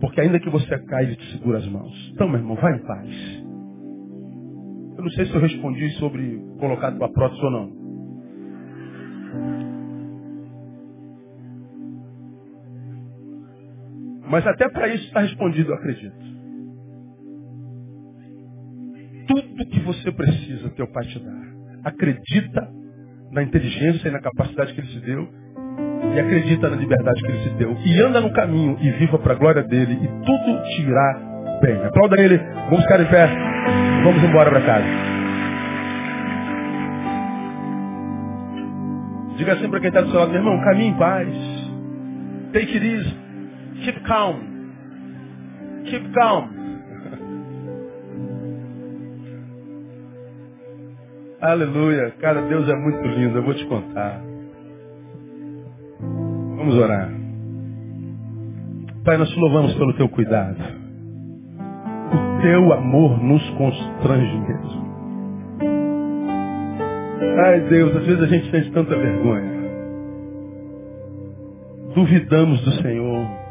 [0.00, 2.12] Porque ainda que você caia, Ele te segura as mãos.
[2.14, 3.42] Então, meu irmão, vai em paz.
[4.96, 7.82] Eu não sei se eu respondi sobre colocar tua prótese ou não.
[14.30, 16.31] Mas até para isso está respondido, eu acredito.
[19.26, 21.32] Tudo que você precisa, teu pai te dá.
[21.84, 22.68] Acredita
[23.30, 25.28] na inteligência e na capacidade que ele te deu.
[26.14, 27.76] E acredita na liberdade que ele te deu.
[27.84, 29.94] E anda no caminho e viva para a glória dele.
[29.94, 31.76] E tudo te irá bem.
[31.84, 32.38] Aplauda ele.
[32.68, 33.28] Vamos ficar em pé.
[34.04, 35.12] Vamos embora para casa.
[39.36, 41.28] Diga assim para quem está do seu lado, meu irmão, caminhe em paz.
[42.52, 43.16] Take it easy.
[43.82, 44.36] Keep calm.
[45.84, 46.61] Keep calm.
[51.42, 52.12] Aleluia.
[52.20, 53.38] Cara, Deus é muito lindo.
[53.38, 54.22] Eu vou te contar.
[56.56, 57.10] Vamos orar.
[59.04, 60.56] Pai, nós te louvamos pelo teu cuidado.
[62.14, 64.92] O teu amor nos constrange mesmo.
[67.44, 69.52] Ai, Deus, às vezes a gente sente tanta vergonha.
[71.94, 73.42] Duvidamos do Senhor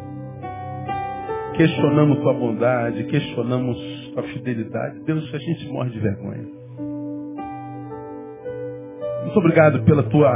[1.61, 3.77] questionamos tua bondade, questionamos
[4.13, 4.99] tua fidelidade.
[5.05, 6.60] Deus, a gente morre de vergonha.
[9.31, 10.29] Muito obrigado pela tua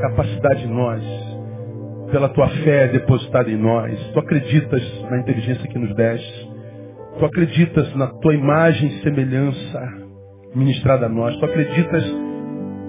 [0.00, 1.02] capacidade em nós,
[2.12, 3.98] pela tua fé depositada em nós.
[4.12, 6.50] Tu acreditas na inteligência que nos deste.
[7.18, 9.82] Tu acreditas na tua imagem e semelhança
[10.54, 11.36] ministrada a nós.
[11.38, 12.04] Tu acreditas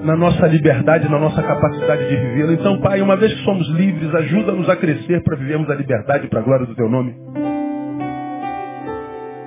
[0.04, 2.54] na nossa liberdade, na nossa capacidade de vivê-la.
[2.54, 6.40] Então, Pai, uma vez que somos livres, ajuda-nos a crescer para vivermos a liberdade para
[6.40, 7.16] a glória do Teu nome.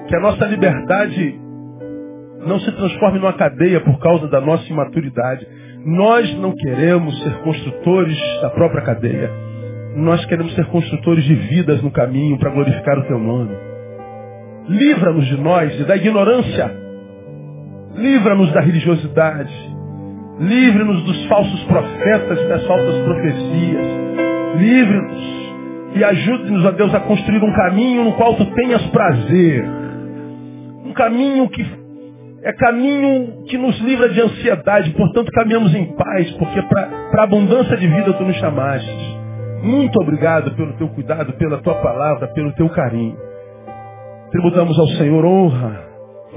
[0.09, 1.41] Que a nossa liberdade
[2.45, 5.47] não se transforme numa cadeia por causa da nossa imaturidade.
[5.85, 9.31] Nós não queremos ser construtores da própria cadeia.
[9.97, 13.57] Nós queremos ser construtores de vidas no caminho para glorificar o teu nome.
[14.69, 16.71] Livra-nos de nós e da ignorância.
[17.97, 19.53] Livra-nos da religiosidade.
[20.39, 23.87] Livre-nos dos falsos profetas e das falsas profecias.
[24.59, 25.41] Livre-nos
[25.97, 29.65] e ajude-nos, a Deus, a construir um caminho no qual tu tenhas prazer.
[30.85, 31.80] Um caminho que
[32.43, 36.89] é caminho que nos livra de ansiedade, portanto caminhamos em paz, porque para
[37.19, 39.21] a abundância de vida tu nos chamaste.
[39.63, 43.17] Muito obrigado pelo teu cuidado, pela tua palavra, pelo teu carinho.
[44.31, 45.85] Tributamos ao Senhor honra,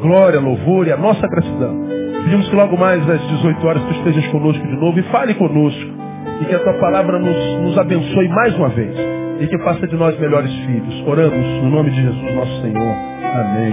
[0.02, 1.86] glória, louvor e a nossa gratidão.
[2.26, 6.04] Pedimos que logo mais às 18 horas tu estejas conosco de novo e fale conosco.
[6.42, 8.94] E que a tua palavra nos, nos abençoe mais uma vez.
[9.40, 11.08] E que faça de nós melhores filhos.
[11.08, 12.96] Oramos no nome de Jesus, nosso Senhor.
[13.36, 13.72] Amém.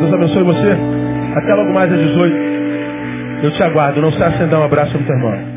[0.00, 1.09] Deus abençoe você.
[1.36, 2.36] Até logo mais às 18.
[3.42, 4.00] Eu te aguardo.
[4.00, 5.49] Não se acender um abraço no teu irmão.